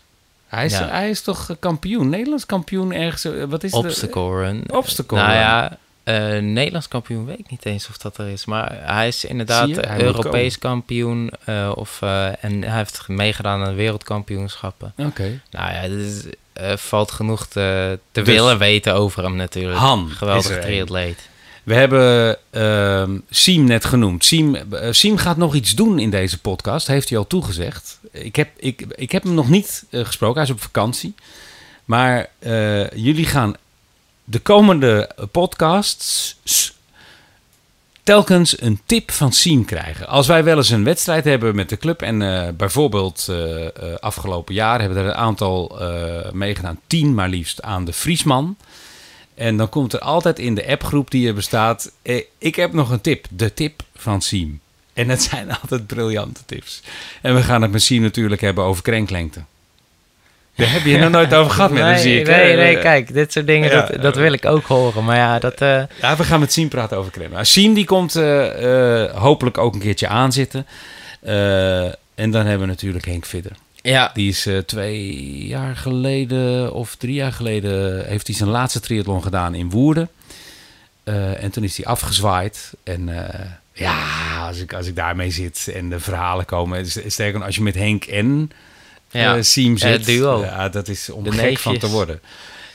Hij 0.53 0.65
is, 0.65 0.77
Ja. 0.77 0.87
hij 0.87 1.09
is 1.09 1.21
toch 1.21 1.49
kampioen, 1.59 2.09
Nederlands 2.09 2.45
kampioen 2.45 2.93
ergens. 2.93 3.25
eh, 3.25 3.43
Wat 3.43 3.63
is 3.63 3.71
het? 3.71 3.85
Obstacle 3.85 4.29
run. 4.39 4.63
Obstacle 4.73 5.17
Nou 5.17 5.29
run. 5.29 5.39
ja, 5.39 5.77
eh, 6.03 6.41
Nederlands 6.41 6.87
kampioen 6.87 7.25
weet 7.25 7.39
ik 7.39 7.49
niet 7.49 7.65
eens 7.65 7.89
of 7.89 7.97
dat 7.97 8.17
er 8.17 8.27
is. 8.27 8.45
Maar 8.45 8.77
hij 8.81 9.07
is 9.07 9.25
inderdaad? 9.25 9.69
Hij 9.75 10.01
Europees 10.01 10.57
kampioen. 10.59 11.31
eh, 11.45 11.71
of, 11.75 11.97
eh, 12.01 12.43
en 12.43 12.63
hij 12.63 12.77
heeft 12.77 13.07
meegedaan 13.07 13.63
aan 13.63 13.75
wereldkampioenschappen. 13.75 14.93
Oké. 14.97 15.39
Nou 15.51 15.71
ja, 15.73 15.81
eh, 16.53 16.77
valt 16.77 17.11
genoeg 17.11 17.47
te, 17.47 17.99
te 18.11 18.21
Dus- 18.21 18.33
willen 18.33 18.57
weten 18.57 18.93
over 18.93 19.23
hem 19.23 19.35
natuurlijk. 19.35 19.77
Han 19.79 20.09
Geweldig 20.09 20.59
triatleet. 20.61 21.29
We 21.63 21.73
hebben 21.73 22.37
ehm 22.49 23.17
Siem 23.29 23.63
net 23.63 23.85
genoemd. 23.85 24.25
Siem, 24.25 24.55
eh, 24.55 24.87
Siem 24.91 25.17
gaat 25.17 25.37
nog 25.37 25.55
iets 25.55 25.71
doen 25.71 25.99
in 25.99 26.09
deze 26.09 26.39
podcast, 26.39 26.87
heeft 26.87 27.09
hij 27.09 27.17
al 27.17 27.27
toegezegd. 27.27 27.99
Ik 28.13 28.35
heb, 28.35 28.49
ik, 28.57 28.85
ik 28.95 29.11
heb 29.11 29.23
hem 29.23 29.33
nog 29.33 29.49
niet 29.49 29.85
eh, 29.89 30.05
gesproken, 30.05 30.35
hij 30.35 30.43
is 30.43 30.55
op 30.55 30.61
vakantie. 30.61 31.13
Maar 31.85 32.29
eh, 32.39 32.89
jullie 32.89 33.25
gaan 33.25 33.55
de 34.23 34.39
komende 34.39 35.09
podcasts 35.31 36.35
telkens 38.03 38.61
een 38.61 38.81
tip 38.85 39.11
van 39.11 39.31
Siem 39.31 39.65
krijgen. 39.65 40.07
Als 40.07 40.27
wij 40.27 40.43
wel 40.43 40.57
eens 40.57 40.69
een 40.69 40.83
wedstrijd 40.83 41.23
hebben 41.23 41.55
met 41.55 41.69
de 41.69 41.77
club 41.77 42.01
en 42.01 42.21
eh, 42.21 42.53
bijvoorbeeld 42.53 43.27
eh, 43.29 43.65
afgelopen 43.99 44.53
jaar 44.53 44.79
hebben 44.79 44.97
er 44.97 45.05
een 45.05 45.15
aantal 45.15 45.81
meegedaan, 46.33 46.79
tien 46.87 47.13
maar 47.13 47.29
liefst, 47.29 47.61
aan 47.61 47.85
de 47.85 47.93
Friesman. 47.93 48.57
En 49.35 49.57
dan 49.57 49.69
komt 49.69 49.93
er 49.93 49.99
altijd 49.99 50.39
in 50.39 50.55
de 50.55 50.67
appgroep 50.67 51.11
die 51.11 51.27
er 51.27 51.33
bestaat... 51.33 51.91
ik 52.37 52.55
heb 52.55 52.73
nog 52.73 52.89
een 52.89 53.01
tip. 53.01 53.25
De 53.29 53.53
tip 53.53 53.83
van 53.95 54.21
Siem. 54.21 54.61
En 54.93 55.09
het 55.09 55.21
zijn 55.23 55.51
altijd 55.61 55.87
briljante 55.87 56.41
tips. 56.45 56.81
En 57.21 57.35
we 57.35 57.41
gaan 57.41 57.61
het 57.61 57.71
met 57.71 57.81
Siem 57.81 58.01
natuurlijk 58.01 58.41
hebben 58.41 58.63
over 58.63 58.83
krenklengte. 58.83 59.39
Daar 60.55 60.71
heb 60.71 60.83
je 60.83 60.91
het 60.91 60.99
nog 61.01 61.11
nooit 61.11 61.33
over 61.33 61.51
gehad 61.51 61.71
met 61.77 61.83
nee, 61.83 61.97
zie 61.97 62.19
ik. 62.19 62.27
nee, 62.27 62.55
nee, 62.55 62.79
kijk, 62.79 63.13
dit 63.13 63.31
soort 63.31 63.47
dingen, 63.47 63.69
Ja, 63.69 63.81
dat, 63.85 64.01
dat 64.01 64.15
eh, 64.15 64.21
wil 64.21 64.33
ik 64.33 64.45
ook 64.45 64.63
horen. 64.65 65.03
Maar 65.03 65.15
ja, 65.17 65.39
dat... 65.39 65.61
eh, 65.61 65.83
Ja, 66.01 66.15
we 66.15 66.23
gaan 66.23 66.39
met 66.39 66.53
Siem 66.53 66.67
praten 66.67 66.97
over 66.97 67.11
crème. 67.11 67.33
Nou, 67.33 67.45
Siem 67.45 67.73
die 67.73 67.85
komt 67.85 68.15
eh, 68.15 69.05
hopelijk 69.15 69.57
ook 69.57 69.73
een 69.73 69.79
keertje 69.79 70.07
aanzitten. 70.07 70.65
Eh, 71.21 71.83
en 72.15 72.31
dan 72.31 72.45
hebben 72.45 72.59
we 72.59 72.65
natuurlijk 72.65 73.05
Henk 73.05 73.25
Vidder. 73.25 73.51
ja, 73.81 74.11
Die 74.13 74.29
is 74.29 74.47
twee 74.65 75.13
jaar 75.47 75.75
geleden 75.75 76.73
of 76.73 76.95
drie 76.95 77.13
jaar 77.13 77.31
geleden... 77.33 78.05
heeft 78.07 78.27
hij 78.27 78.35
zijn 78.35 78.49
laatste 78.49 78.79
triathlon 78.79 79.23
gedaan 79.23 79.55
in 79.55 79.69
Woerden. 79.69 80.09
Eh, 81.03 81.43
en 81.43 81.51
toen 81.51 81.63
is 81.63 81.77
hij 81.77 81.85
afgezwaaid. 81.85 82.71
En 82.83 83.27
eh, 83.29 83.39
ja, 83.73 84.45
als 84.47 84.59
ik, 84.59 84.73
als 84.73 84.87
ik 84.87 84.95
daarmee 84.95 85.31
zit 85.31 85.67
en 85.73 85.89
de 85.89 85.99
verhalen 85.99 86.45
komen... 86.45 86.79
is- 86.79 86.99
Sterker 87.07 87.37
nog, 87.37 87.45
als 87.47 87.55
je 87.55 87.61
met 87.61 87.75
Henk 87.75 88.03
en 88.05 88.51
ja. 89.11 89.35
eh, 89.35 89.41
Siem 89.43 89.71
Ja, 89.71 89.77
zit... 89.77 89.91
het 89.91 90.05
duo. 90.05 90.41
Ja, 90.43 90.69
dat 90.69 90.87
is 90.87 91.09
om 91.09 91.23
De 91.23 91.31
gek 91.31 91.57
van 91.59 91.77
te 91.77 91.87
worden. 91.89 92.21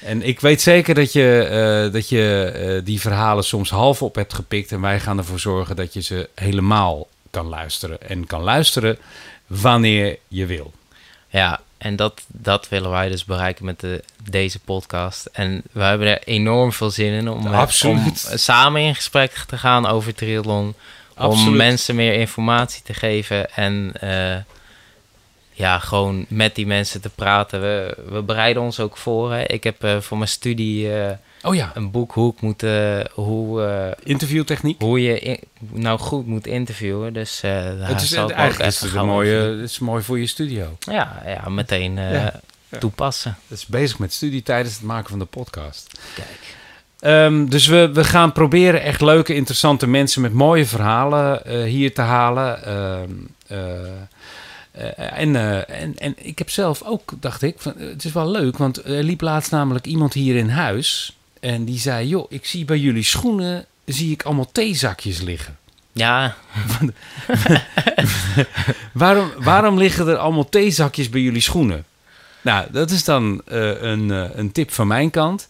En 0.04 0.22
ik 0.22 0.40
weet 0.40 0.60
zeker 0.62 0.94
dat 0.94 1.12
je, 1.12 1.42
eh, 1.86 1.92
dat 1.92 2.08
je 2.08 2.52
eh, 2.54 2.84
die 2.84 3.00
verhalen 3.00 3.44
soms 3.44 3.70
half 3.70 4.02
op 4.02 4.14
hebt 4.14 4.34
gepikt. 4.34 4.72
En 4.72 4.80
wij 4.80 5.00
gaan 5.00 5.18
ervoor 5.18 5.40
zorgen 5.40 5.76
dat 5.76 5.92
je 5.92 6.02
ze 6.02 6.28
helemaal 6.34 7.08
kan 7.30 7.46
luisteren. 7.46 8.02
En 8.08 8.26
kan 8.26 8.42
luisteren 8.42 8.98
wanneer 9.46 10.18
je 10.28 10.46
wil. 10.46 10.72
Ja, 11.28 11.60
en 11.78 11.96
dat, 11.96 12.22
dat 12.26 12.68
willen 12.68 12.90
wij 12.90 13.08
dus 13.08 13.24
bereiken 13.24 13.64
met 13.64 13.80
de, 13.80 14.04
deze 14.30 14.58
podcast. 14.58 15.26
En 15.32 15.62
we 15.72 15.82
hebben 15.82 16.08
er 16.08 16.22
enorm 16.24 16.72
veel 16.72 16.90
zin 16.90 17.12
in 17.12 17.28
om, 17.28 17.52
eh, 17.52 17.68
om 17.84 18.12
samen 18.14 18.82
in 18.82 18.94
gesprek 18.94 19.44
te 19.46 19.58
gaan 19.58 19.86
over 19.86 20.14
triathlon. 20.14 20.74
Om 21.16 21.56
mensen 21.56 21.94
meer 21.94 22.14
informatie 22.14 22.82
te 22.82 22.94
geven 22.94 23.50
en 23.52 23.92
eh, 24.00 24.36
ja, 25.52 25.78
gewoon 25.78 26.24
met 26.28 26.54
die 26.54 26.66
mensen 26.66 27.00
te 27.00 27.08
praten. 27.08 27.60
We, 27.60 27.96
we 28.08 28.22
bereiden 28.22 28.62
ons 28.62 28.80
ook 28.80 28.96
voor. 28.96 29.32
Hè. 29.32 29.44
Ik 29.44 29.64
heb 29.64 29.84
eh, 29.84 30.00
voor 30.00 30.16
mijn 30.16 30.30
studie 30.30 30.90
Oh 31.42 31.54
ja, 31.54 31.70
een 31.74 31.90
boek 31.90 32.12
hoe 32.12 32.32
ik 32.32 32.40
moet, 32.40 32.62
eh, 32.62 33.00
hoe, 33.12 33.62
eh, 33.62 33.90
interviewtechniek. 34.02 34.80
hoe 34.80 35.02
je 35.02 35.18
in- 35.18 35.40
nou 35.72 35.98
goed 35.98 36.26
moet 36.26 36.46
interviewen. 36.46 37.12
Dus 37.12 37.40
daar 37.40 37.88
Het 37.88 38.00
is, 38.00 38.12
eigenlijk 38.14 38.58
is 38.58 38.80
het 38.80 38.94
een 38.94 39.06
mooie, 39.06 39.34
het 39.36 39.70
is 39.70 39.78
mooi 39.78 40.02
voor 40.02 40.18
je 40.18 40.26
studio. 40.26 40.76
Ja, 40.78 41.22
ja, 41.26 41.48
meteen 41.48 41.94
Ja. 41.96 42.40
toepassen. 42.78 43.36
Het 43.48 43.58
is 43.58 43.66
bezig 43.66 43.98
met 43.98 44.12
studie 44.12 44.42
tijdens 44.42 44.74
het 44.74 44.82
maken 44.84 45.08
van 45.10 45.18
de 45.18 45.24
podcast. 45.24 46.00
Kijk. 46.14 46.56
Ehm, 47.00 47.46
dus 47.46 47.66
we, 47.66 47.90
we 47.92 48.04
gaan 48.04 48.32
proberen 48.32 48.82
echt 48.82 49.00
leuke, 49.00 49.34
interessante 49.34 49.86
mensen 49.86 50.22
met 50.22 50.32
mooie 50.32 50.66
verhalen 50.66 51.64
hier 51.64 51.94
te 51.94 52.00
halen. 52.02 52.64
Ehm, 52.64 53.10
eh, 53.46 53.86
eh, 54.70 55.18
en, 55.20 55.36
en, 55.68 55.98
en 55.98 56.14
ik 56.16 56.38
heb 56.38 56.50
zelf 56.50 56.82
ook, 56.82 57.12
dacht 57.20 57.42
ik, 57.42 57.54
van, 57.58 57.74
het 57.78 58.04
is 58.04 58.12
wel 58.12 58.30
leuk, 58.30 58.56
want 58.58 58.84
er 58.84 59.02
liep 59.02 59.20
laatst 59.20 59.50
namelijk 59.50 59.86
iemand 59.86 60.12
hier 60.12 60.36
in 60.36 60.48
huis. 60.48 61.17
En 61.40 61.64
die 61.64 61.78
zei, 61.78 62.08
joh, 62.08 62.26
ik 62.28 62.46
zie 62.46 62.64
bij 62.64 62.78
jullie 62.78 63.02
schoenen, 63.02 63.66
zie 63.84 64.12
ik 64.12 64.22
allemaal 64.22 64.52
theezakjes 64.52 65.20
liggen. 65.20 65.56
Ja, 65.92 66.36
Waarom, 68.92 69.30
waarom 69.38 69.78
liggen 69.78 70.08
er 70.08 70.16
allemaal 70.16 70.48
theezakjes 70.48 71.08
bij 71.08 71.20
jullie 71.20 71.40
schoenen? 71.40 71.84
Nou, 72.40 72.66
dat 72.70 72.90
is 72.90 73.04
dan 73.04 73.42
eh, 73.46 73.82
een, 73.82 74.10
eh, 74.10 74.24
een 74.32 74.52
tip 74.52 74.72
van 74.72 74.86
mijn 74.86 75.10
kant. 75.10 75.46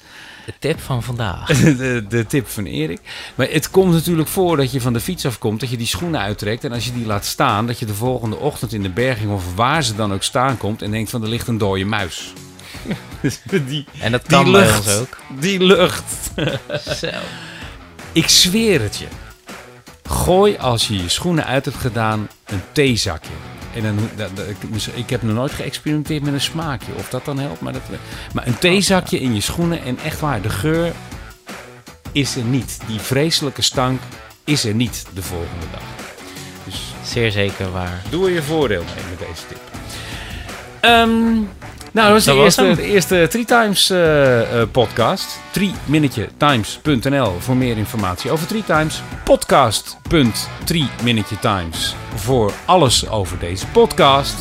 de 0.46 0.53
tip 0.59 0.81
van 0.81 1.03
vandaag. 1.03 1.46
de, 1.77 2.05
de 2.09 2.27
tip 2.27 2.48
van 2.48 2.64
Erik. 2.64 3.01
Maar 3.35 3.51
het 3.51 3.70
komt 3.70 3.92
natuurlijk 3.92 4.29
voor 4.29 4.57
dat 4.57 4.72
je 4.72 4.81
van 4.81 4.92
de 4.92 5.01
fiets 5.01 5.27
afkomt, 5.27 5.61
dat 5.61 5.70
je 5.70 5.77
die 5.77 5.87
schoenen 5.87 6.20
uittrekt. 6.20 6.64
En 6.64 6.72
als 6.72 6.85
je 6.85 6.92
die 6.92 7.07
laat 7.07 7.24
staan, 7.24 7.66
dat 7.66 7.79
je 7.79 7.87
de 7.87 7.94
volgende 7.94 8.37
ochtend 8.37 8.72
in 8.72 8.83
de 8.83 8.90
berging 8.90 9.33
of 9.33 9.55
waar 9.55 9.85
ze 9.85 9.94
dan 9.94 10.12
ook 10.12 10.22
staan 10.22 10.57
komt 10.57 10.83
en 10.83 10.90
denkt 10.90 11.11
van 11.11 11.22
er 11.22 11.29
ligt 11.29 11.48
een 11.48 11.59
dode 11.59 11.85
muis. 11.85 12.33
Die, 13.67 13.85
En 14.01 14.13
dat 14.13 14.21
die 14.27 14.31
kan 14.37 14.53
bij 14.53 14.61
lucht, 14.61 14.77
ons 14.87 14.97
ook. 14.97 15.17
die 15.41 15.61
lucht. 15.61 16.05
Zo. 17.01 17.09
Ik 18.13 18.29
zweer 18.29 18.81
het 18.81 18.97
je. 18.97 19.07
Gooi 20.09 20.57
als 20.57 20.89
je 20.89 20.97
je 21.03 21.09
schoenen 21.09 21.45
uit 21.47 21.65
hebt 21.65 21.77
gedaan 21.77 22.29
een 22.47 22.63
theezakje. 22.73 23.31
En 23.75 23.83
dan, 23.83 24.09
dat, 24.17 24.37
dat- 24.37 24.47
ik, 24.49 24.57
ik 24.95 25.11
heb 25.11 25.23
nog 25.23 25.35
nooit 25.35 25.53
geëxperimenteerd 25.53 26.23
met 26.23 26.33
een 26.35 26.41
smaakje. 26.41 26.93
Of 26.97 27.09
dat 27.09 27.25
dan 27.25 27.39
helpt. 27.39 27.61
Maar, 27.61 27.73
dat, 27.73 27.83
maar 28.35 28.47
een 28.47 28.59
theezakje 28.59 29.21
in 29.21 29.35
je 29.35 29.41
schoenen. 29.41 29.83
En 29.85 29.99
echt 30.05 30.21
waar, 30.21 30.43
de 30.43 30.49
geur 30.51 30.93
is 32.13 32.37
er 32.37 32.43
niet. 32.45 32.79
Die 32.87 33.01
vreselijke 33.01 33.63
stank 33.63 34.01
is 34.45 34.65
er 34.65 34.75
niet 34.75 35.05
de 35.15 35.23
volgende 35.23 35.67
dag. 35.73 35.83
Dus 36.65 36.81
Zeer 37.05 37.31
zeker 37.31 37.73
waar. 37.73 38.03
doe 38.11 38.27
er 38.27 38.33
je 38.33 38.43
voordeel 38.43 38.83
mee 38.85 39.05
met 39.11 39.19
deze 39.19 39.47
tip. 39.49 39.61
Ehm, 40.81 41.37
nou, 41.92 42.12
dat 42.12 42.12
was 42.12 42.24
de, 42.24 42.33
was 42.33 42.42
eerste, 42.42 42.74
de 42.74 42.83
eerste 42.83 43.27
Three 43.31 43.44
Times 43.44 43.90
eh, 43.90 44.61
eh, 44.61 44.68
podcast. 44.70 45.40
3minutetimes.nl 45.59 47.33
voor 47.38 47.57
meer 47.57 47.77
informatie 47.77 48.31
over 48.31 48.46
Three 48.46 48.64
Times. 48.64 49.03
Podcast.3minutetimes 49.24 51.94
voor 52.14 52.53
alles 52.66 53.09
over 53.09 53.38
deze 53.38 53.66
podcast. 53.66 54.37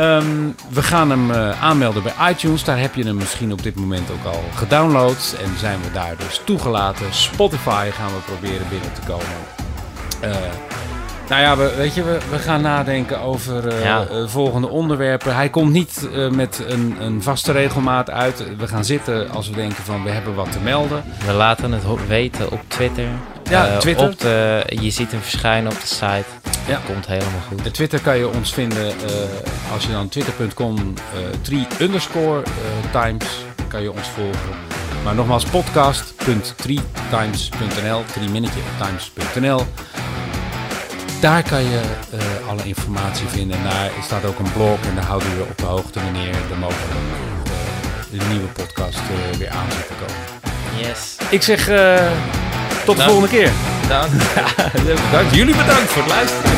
Ehm, 0.00 0.48
we 0.68 0.82
gaan 0.82 1.10
hem 1.10 1.30
eh, 1.30 1.62
aanmelden 1.62 2.02
bij 2.02 2.30
iTunes. 2.30 2.64
Daar 2.64 2.78
heb 2.78 2.94
je 2.94 3.04
hem 3.04 3.16
misschien 3.16 3.52
op 3.52 3.62
dit 3.62 3.74
moment 3.74 4.10
ook 4.10 4.34
al 4.34 4.42
gedownload. 4.54 5.36
En 5.42 5.58
zijn 5.58 5.80
we 5.82 5.92
daar 5.92 6.16
dus 6.16 6.40
toegelaten. 6.44 7.14
Spotify 7.14 7.90
gaan 7.90 8.10
we 8.10 8.20
proberen 8.26 8.68
binnen 8.68 8.92
te 8.92 9.00
komen. 9.06 9.26
Eh, 10.20 10.30
nou 11.30 11.42
ja, 11.42 11.56
we, 11.56 11.74
weet 11.76 11.94
je, 11.94 12.04
we, 12.04 12.18
we 12.30 12.38
gaan 12.38 12.60
nadenken 12.62 13.20
over 13.20 13.68
eh, 13.68 13.82
Ja. 13.82 14.06
eh, 14.10 14.26
volgende 14.26 14.68
onderwerpen. 14.68 15.34
Hij 15.34 15.48
komt 15.48 15.72
niet 15.72 16.08
eh, 16.14 16.28
met 16.30 16.64
een, 16.66 16.96
een 17.00 17.22
vaste 17.22 17.52
regelmaat 17.52 18.10
uit. 18.10 18.44
We 18.56 18.68
gaan 18.68 18.84
zitten 18.84 19.30
als 19.30 19.48
we 19.48 19.54
denken 19.54 19.84
van 19.84 20.04
we 20.04 20.10
hebben 20.10 20.34
wat 20.34 20.52
te 20.52 20.60
melden. 20.60 21.04
We 21.26 21.32
laten 21.32 21.72
het 21.72 21.82
weten 22.06 22.50
op 22.50 22.60
Twitter. 22.68 23.08
Ja, 23.50 23.76
Twitter. 23.78 24.06
Op 24.08 24.18
de, 24.20 24.62
je 24.80 24.90
ziet 24.90 25.10
hem 25.10 25.20
verschijnen 25.20 25.72
op 25.72 25.80
de 25.80 25.86
site. 25.86 26.24
Ja. 26.66 26.80
Komt 26.86 27.06
helemaal 27.06 27.40
goed. 27.48 27.64
De 27.64 27.70
Twitter 27.70 28.00
kan 28.00 28.18
je 28.18 28.28
ons 28.28 28.52
vinden 28.54 28.92
als 29.72 29.84
je 29.84 29.92
dan 29.92 30.08
twitter.com 30.08 30.76
eh 30.76 30.82
3 31.42 31.66
underscore 31.80 32.42
eh, 32.42 32.50
times 33.02 33.24
kan 33.68 33.82
je 33.82 33.92
ons 33.92 34.08
volgen. 34.08 34.50
Maar 35.04 35.14
nogmaals 35.14 35.44
podcast.3times.nl 35.44 38.02
3 38.14 38.28
minnetje 38.28 38.60
times.nl 38.78 39.60
Daar 41.20 41.42
kan 41.42 41.62
je 41.62 41.80
eh, 42.10 42.48
alle 42.48 42.62
informatie 42.64 43.26
vinden. 43.28 43.56
En 43.56 43.62
daar 43.62 43.90
staat 44.02 44.24
ook 44.24 44.38
een 44.38 44.52
blog 44.52 44.78
en 44.88 44.94
daar 44.94 45.04
houden 45.04 45.36
we 45.36 45.42
op 45.42 45.58
de 45.58 45.64
hoogte 45.64 46.00
wanneer 46.02 46.34
er 46.50 46.58
mogelijk 46.58 46.90
eh, 47.44 48.18
de 48.18 48.24
nieuwe 48.28 48.46
podcast 48.46 48.98
eh, 48.98 49.38
weer 49.38 49.50
aan 49.50 49.66
zit 49.76 49.86
te 49.86 49.92
komen. 49.92 50.88
Yes. 50.88 51.16
Ik 51.30 51.42
zeg 51.42 51.68
eh, 51.68 51.94
tot 52.84 52.96
de 52.96 53.02
Dank. 53.02 53.10
volgende 53.10 53.28
keer. 53.36 53.50
Dank. 53.88 54.10
Bedankt. 55.10 55.34
Jullie 55.34 55.56
bedankt 55.56 55.90
voor 55.90 56.02
het 56.02 56.10
luisteren. 56.10 56.50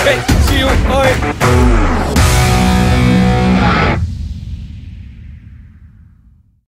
Oké, 0.00 0.14
see 0.46 0.58
you. 0.58 0.70
Hoi. 0.88 1.79